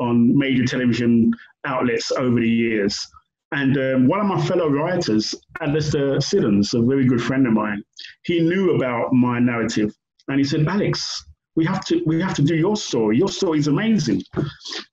on 0.01 0.37
major 0.39 0.65
television 0.65 1.33
outlets 1.65 2.13
over 2.13 2.41
the 2.41 2.49
years. 2.49 3.07
And 3.53 3.77
um, 3.79 4.07
one 4.09 4.21
of 4.21 4.27
my 4.27 4.41
fellow 4.47 4.69
writers, 4.69 5.35
Alastair 5.61 6.21
Siddons, 6.21 6.75
a 6.75 6.83
very 6.83 7.07
good 7.07 7.23
friend 7.23 7.47
of 7.47 7.55
mine, 7.55 7.83
he 8.25 8.41
knew 8.41 8.77
about 8.77 9.13
my 9.13 9.39
narrative. 9.39 9.95
And 10.29 10.39
he 10.39 10.45
said, 10.45 10.67
Alex, 10.67 11.25
we 11.57 11.65
have 11.65 11.85
to 11.87 12.03
we 12.07 12.21
have 12.21 12.35
to 12.35 12.43
do 12.43 12.55
your 12.55 12.77
story. 12.77 13.17
Your 13.17 13.29
story 13.29 13.59
is 13.59 13.67
amazing. 13.67 14.23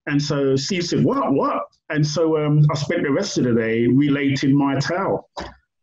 And 0.07 0.21
so 0.21 0.55
Steve 0.55 0.85
said, 0.85 1.03
What? 1.03 1.33
What? 1.33 1.63
And 1.89 2.05
so 2.05 2.43
um, 2.43 2.65
I 2.71 2.75
spent 2.75 3.03
the 3.03 3.11
rest 3.11 3.37
of 3.37 3.43
the 3.43 3.53
day 3.53 3.85
relating 3.87 4.57
my 4.57 4.79
tale. 4.79 5.29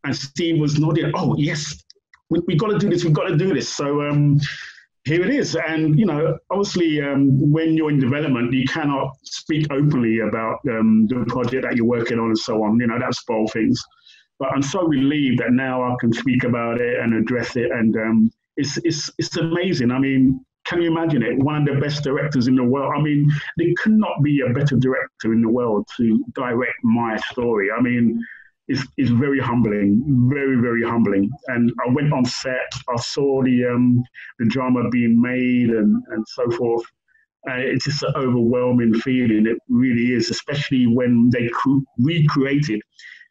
And 0.03 0.13
Steve 0.15 0.59
was 0.59 0.79
nodding, 0.79 1.11
Oh, 1.15 1.35
yes, 1.37 1.83
we, 2.29 2.39
we 2.47 2.55
got 2.57 2.71
to 2.71 2.79
do 2.79 2.89
this. 2.89 3.03
We've 3.05 3.13
got 3.13 3.27
to 3.27 3.37
do 3.37 3.53
this. 3.53 3.73
So 3.73 4.01
um, 4.01 4.39
here 5.05 5.21
it 5.21 5.29
is. 5.29 5.55
And, 5.55 5.99
you 5.99 6.05
know, 6.05 6.37
obviously, 6.49 7.01
um, 7.01 7.51
when 7.51 7.75
you're 7.75 7.89
in 7.89 7.99
development, 7.99 8.53
you 8.53 8.65
cannot 8.65 9.15
speak 9.23 9.67
openly 9.71 10.19
about 10.19 10.59
um, 10.69 11.07
the 11.07 11.25
project 11.27 11.63
that 11.63 11.75
you're 11.75 11.85
working 11.85 12.19
on 12.19 12.27
and 12.27 12.37
so 12.37 12.63
on. 12.63 12.79
You 12.79 12.87
know, 12.87 12.99
that 12.99 13.13
spoil 13.13 13.47
things. 13.47 13.81
But 14.39 14.49
I'm 14.53 14.61
so 14.61 14.83
relieved 14.83 15.39
that 15.39 15.51
now 15.51 15.83
I 15.83 15.95
can 15.99 16.13
speak 16.13 16.43
about 16.43 16.79
it 16.79 16.99
and 16.99 17.13
address 17.13 17.55
it. 17.55 17.71
And 17.71 17.95
um, 17.97 18.31
it's, 18.55 18.77
it's, 18.83 19.11
it's 19.17 19.35
amazing. 19.37 19.91
I 19.91 19.99
mean, 19.99 20.43
can 20.65 20.81
you 20.81 20.89
imagine 20.89 21.21
it? 21.21 21.37
One 21.39 21.67
of 21.67 21.75
the 21.75 21.81
best 21.81 22.03
directors 22.03 22.47
in 22.47 22.55
the 22.55 22.63
world. 22.63 22.93
I 22.97 23.01
mean, 23.01 23.29
there 23.57 23.67
could 23.81 23.97
not 23.97 24.23
be 24.23 24.41
a 24.41 24.53
better 24.53 24.77
director 24.77 25.33
in 25.33 25.41
the 25.41 25.49
world 25.49 25.85
to 25.97 26.23
direct 26.33 26.77
my 26.83 27.17
story. 27.17 27.67
I 27.77 27.81
mean, 27.81 28.23
is 28.67 28.87
is 28.97 29.09
very 29.09 29.39
humbling, 29.39 30.03
very 30.31 30.57
very 30.61 30.83
humbling. 30.83 31.29
And 31.47 31.71
I 31.85 31.91
went 31.91 32.13
on 32.13 32.25
set, 32.25 32.71
I 32.89 32.97
saw 32.97 33.43
the 33.43 33.65
um, 33.65 34.03
the 34.39 34.45
drama 34.45 34.89
being 34.89 35.21
made 35.21 35.69
and 35.69 36.01
and 36.11 36.25
so 36.27 36.49
forth. 36.51 36.85
And 37.45 37.61
it's 37.61 37.85
just 37.85 38.03
an 38.03 38.13
overwhelming 38.15 38.93
feeling. 38.93 39.45
It 39.47 39.57
really 39.67 40.13
is, 40.13 40.29
especially 40.29 40.87
when 40.87 41.29
they 41.29 41.49
cre- 41.49 41.83
recreated 41.99 42.81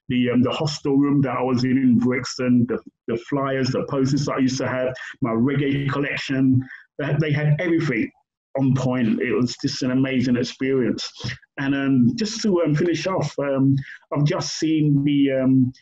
the 0.08 0.30
um, 0.30 0.42
the 0.42 0.50
hostel 0.50 0.96
room 0.96 1.22
that 1.22 1.36
I 1.36 1.42
was 1.42 1.64
in 1.64 1.78
in 1.78 1.98
Brixton, 1.98 2.66
the, 2.68 2.78
the 3.08 3.16
flyers, 3.16 3.70
the 3.70 3.86
posters 3.88 4.28
I 4.28 4.38
used 4.38 4.58
to 4.58 4.68
have, 4.68 4.94
my 5.22 5.30
reggae 5.30 5.90
collection. 5.90 6.62
They 6.98 7.32
had 7.32 7.56
everything 7.58 8.10
on 8.58 8.74
point. 8.74 9.20
It 9.20 9.34
was 9.34 9.56
just 9.62 9.82
an 9.82 9.90
amazing 9.90 10.36
experience. 10.36 11.10
And 11.58 11.74
um, 11.74 12.12
just 12.16 12.42
to 12.42 12.62
um, 12.62 12.74
finish 12.74 13.06
off, 13.06 13.34
um, 13.38 13.76
I've 14.12 14.24
just 14.24 14.58
seen 14.58 15.02
the 15.04 15.42
um, 15.42 15.72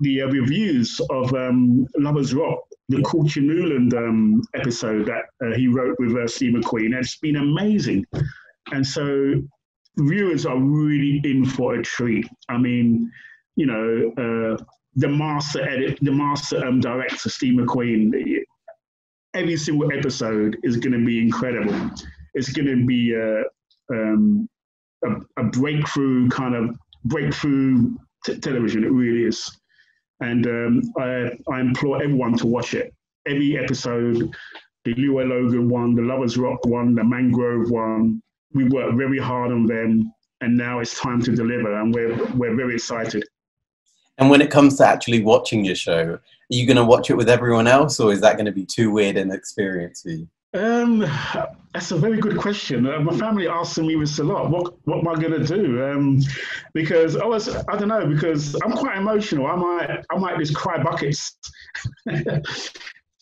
the 0.00 0.22
uh, 0.22 0.26
reviews 0.28 1.00
of 1.10 1.34
um, 1.34 1.86
Lovers 1.96 2.32
Rock, 2.34 2.60
the 2.88 2.98
Courtia 2.98 3.42
Newland 3.42 3.94
um, 3.94 4.42
episode 4.54 5.06
that 5.06 5.24
uh, 5.44 5.56
he 5.56 5.66
wrote 5.66 5.96
with 5.98 6.16
uh, 6.16 6.28
Steve 6.28 6.54
McQueen. 6.54 6.96
It's 6.96 7.16
been 7.18 7.36
amazing. 7.36 8.06
And 8.70 8.86
so 8.86 9.34
viewers 9.96 10.46
are 10.46 10.58
really 10.58 11.20
in 11.24 11.44
for 11.44 11.74
a 11.74 11.82
treat. 11.82 12.28
I 12.48 12.58
mean, 12.58 13.10
you 13.56 13.66
know, 13.66 14.12
uh, 14.16 14.64
the 14.94 15.08
master 15.08 15.68
edit, 15.68 15.98
the 16.00 16.12
master 16.12 16.60
director, 16.80 17.28
Steve 17.28 17.58
McQueen, 17.58 18.12
every 19.34 19.56
single 19.56 19.92
episode 19.92 20.58
is 20.62 20.76
going 20.76 20.98
to 20.98 21.04
be 21.04 21.20
incredible. 21.20 21.90
It's 22.34 22.50
going 22.50 22.66
to 22.66 22.86
be 22.86 23.14
a, 23.14 23.42
um, 23.90 24.48
a, 25.04 25.42
a, 25.42 25.44
breakthrough 25.44 26.28
kind 26.28 26.54
of 26.54 26.76
breakthrough 27.04 27.96
t- 28.24 28.38
television. 28.38 28.84
It 28.84 28.90
really 28.90 29.24
is. 29.24 29.50
And 30.20 30.46
um, 30.46 30.82
I, 30.98 31.30
I 31.52 31.60
implore 31.60 32.02
everyone 32.02 32.36
to 32.38 32.46
watch 32.46 32.74
it. 32.74 32.92
Every 33.26 33.58
episode, 33.58 34.30
the 34.84 34.94
Leroy 34.94 35.24
Logan 35.24 35.68
one, 35.68 35.94
the 35.94 36.02
Lovers 36.02 36.36
Rock 36.36 36.64
one, 36.66 36.94
the 36.94 37.04
Mangrove 37.04 37.70
one, 37.70 38.22
we 38.54 38.64
worked 38.64 38.96
very 38.96 39.18
hard 39.18 39.52
on 39.52 39.66
them. 39.66 40.12
And 40.40 40.56
now 40.56 40.80
it's 40.80 40.98
time 41.00 41.20
to 41.22 41.32
deliver. 41.34 41.80
And 41.80 41.94
we're, 41.94 42.16
we're 42.34 42.56
very 42.56 42.74
excited. 42.74 43.24
And 44.18 44.30
when 44.30 44.40
it 44.40 44.50
comes 44.50 44.76
to 44.78 44.86
actually 44.86 45.22
watching 45.22 45.64
your 45.64 45.76
show, 45.76 46.02
are 46.14 46.20
you 46.48 46.66
going 46.66 46.76
to 46.76 46.84
watch 46.84 47.08
it 47.08 47.14
with 47.16 47.28
everyone 47.28 47.68
else, 47.68 48.00
or 48.00 48.12
is 48.12 48.20
that 48.20 48.34
going 48.34 48.46
to 48.46 48.52
be 48.52 48.66
too 48.66 48.90
weird 48.90 49.16
an 49.16 49.30
experience 49.30 50.02
for 50.02 50.10
you? 50.10 50.28
Um, 50.54 51.00
that's 51.74 51.90
a 51.90 51.96
very 51.98 52.18
good 52.18 52.38
question. 52.38 52.86
Uh, 52.86 53.00
my 53.00 53.16
family 53.16 53.46
asking 53.46 53.86
me 53.86 53.96
this 53.96 54.18
a 54.18 54.24
lot. 54.24 54.50
What 54.50 54.74
what 54.86 54.98
am 54.98 55.08
I 55.08 55.14
going 55.20 55.44
to 55.44 55.46
do? 55.46 55.84
Um, 55.84 56.20
because 56.72 57.16
I 57.16 57.26
was 57.26 57.48
I 57.48 57.76
don't 57.76 57.88
know 57.88 58.06
because 58.06 58.56
I'm 58.64 58.72
quite 58.72 58.96
emotional. 58.96 59.46
I 59.46 59.56
might 59.56 60.04
I 60.10 60.16
might 60.16 60.38
just 60.38 60.54
cry 60.54 60.82
buckets. 60.82 61.36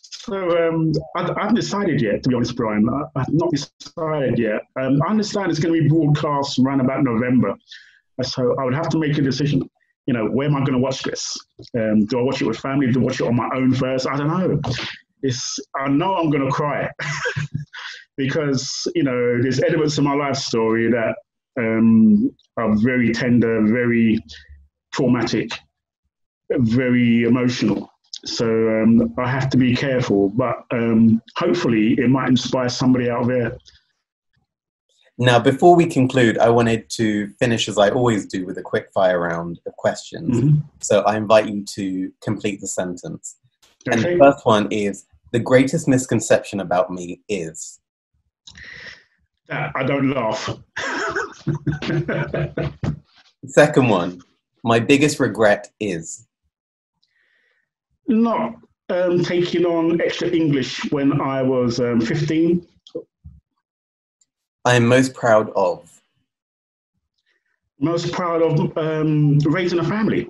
so 0.01 0.67
um, 0.67 0.93
I, 1.17 1.23
I, 1.23 1.41
haven't 1.41 1.55
decided 1.55 2.01
yet. 2.01 2.23
To 2.23 2.29
be 2.29 2.35
honest, 2.35 2.55
Brian, 2.55 2.87
I, 2.89 3.19
have 3.19 3.33
not 3.33 3.51
decided 3.51 4.39
yet. 4.39 4.61
Um, 4.79 5.01
I 5.05 5.09
understand 5.09 5.51
it's 5.51 5.59
going 5.59 5.75
to 5.75 5.81
be 5.81 5.89
broadcast 5.89 6.59
around 6.59 6.79
about 6.79 7.03
November. 7.03 7.55
So 8.23 8.55
I 8.57 8.63
would 8.63 8.73
have 8.73 8.89
to 8.89 8.97
make 8.99 9.17
a 9.17 9.21
decision 9.21 9.69
you 10.07 10.13
know, 10.13 10.25
where 10.25 10.47
am 10.47 10.55
I 10.55 10.59
going 10.59 10.73
to 10.73 10.79
watch 10.79 11.03
this? 11.03 11.37
Um, 11.75 12.05
do 12.05 12.19
I 12.19 12.21
watch 12.23 12.41
it 12.41 12.47
with 12.47 12.57
family? 12.57 12.91
Do 12.91 13.01
I 13.01 13.03
watch 13.03 13.19
it 13.19 13.27
on 13.27 13.35
my 13.35 13.49
own 13.53 13.73
first? 13.73 14.07
I 14.07 14.15
don't 14.15 14.27
know. 14.27 14.59
It's 15.21 15.59
I 15.75 15.89
know 15.89 16.15
I'm 16.15 16.29
going 16.29 16.45
to 16.45 16.51
cry 16.51 16.89
because 18.17 18.87
you 18.95 19.03
know 19.03 19.41
there's 19.41 19.61
elements 19.61 19.97
of 19.97 20.05
my 20.05 20.13
life 20.13 20.37
story 20.37 20.89
that 20.89 21.15
um, 21.59 22.31
are 22.55 22.75
very 22.77 23.11
tender, 23.11 23.65
very 23.67 24.19
traumatic, 24.93 25.51
very 26.51 27.23
emotional. 27.23 27.91
So 28.25 28.45
um, 28.45 29.13
I 29.19 29.29
have 29.29 29.49
to 29.49 29.57
be 29.57 29.75
careful, 29.75 30.29
but 30.29 30.65
um, 30.71 31.21
hopefully 31.35 31.95
it 31.97 32.09
might 32.09 32.29
inspire 32.29 32.69
somebody 32.69 33.09
out 33.09 33.27
there 33.27 33.57
now, 35.19 35.39
before 35.39 35.75
we 35.75 35.87
conclude, 35.87 36.37
I 36.37 36.49
wanted 36.49 36.91
to 36.91 37.29
finish 37.39 37.67
as 37.67 37.79
I 37.79 37.89
always 37.89 38.27
do 38.27 38.45
with 38.45 38.59
a 38.59 38.61
quick 38.61 38.91
fire 38.93 39.19
round 39.19 39.59
of 39.65 39.75
questions. 39.75 40.37
Mm-hmm. 40.37 40.57
So 40.79 41.01
I 41.01 41.17
invite 41.17 41.49
you 41.49 41.65
to 41.65 42.11
complete 42.21 42.61
the 42.61 42.67
sentence. 42.67 43.37
Okay. 43.87 43.95
And 43.95 44.03
the 44.03 44.23
first 44.23 44.45
one 44.45 44.67
is 44.71 45.05
The 45.31 45.39
greatest 45.39 45.87
misconception 45.87 46.59
about 46.59 46.91
me 46.91 47.21
is. 47.27 47.79
Uh, 49.49 49.69
I 49.73 49.83
don't 49.83 50.11
laugh. 50.11 50.49
Second 53.45 53.89
one 53.89 54.21
My 54.63 54.79
biggest 54.79 55.19
regret 55.19 55.69
is. 55.79 56.27
Not 58.07 58.53
um, 58.89 59.23
taking 59.23 59.65
on 59.65 59.99
extra 59.99 60.29
English 60.29 60.91
when 60.91 61.19
I 61.19 61.41
was 61.41 61.79
um, 61.79 62.01
15 62.01 62.67
I 64.67 64.75
am 64.75 64.85
most 64.85 65.13
proud 65.13 65.49
of? 65.55 66.01
Most 67.79 68.11
proud 68.11 68.41
of 68.41 68.77
um, 68.77 69.37
raising 69.45 69.79
a 69.79 69.83
family. 69.83 70.29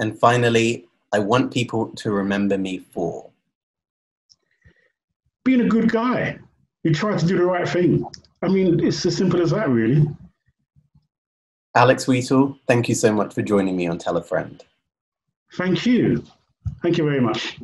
And 0.00 0.18
finally, 0.18 0.88
I 1.12 1.20
want 1.20 1.52
people 1.52 1.90
to 1.90 2.10
remember 2.10 2.58
me 2.58 2.78
for? 2.78 3.30
Being 5.44 5.60
a 5.60 5.68
good 5.68 5.92
guy. 5.92 6.40
You 6.82 6.92
try 6.92 7.16
to 7.16 7.24
do 7.24 7.38
the 7.38 7.44
right 7.44 7.68
thing. 7.68 8.04
I 8.42 8.48
mean, 8.48 8.84
it's 8.84 9.06
as 9.06 9.16
simple 9.16 9.40
as 9.40 9.50
that, 9.52 9.68
really. 9.68 10.04
Alex 11.76 12.06
Wheatle, 12.06 12.58
thank 12.66 12.88
you 12.88 12.96
so 12.96 13.12
much 13.12 13.34
for 13.34 13.42
joining 13.42 13.76
me 13.76 13.86
on 13.86 13.98
Tell 13.98 14.16
a 14.16 14.22
Friend. 14.22 14.64
Thank 15.56 15.86
you. 15.86 16.24
Thank 16.82 16.98
you 16.98 17.04
very 17.04 17.20
much. 17.20 17.56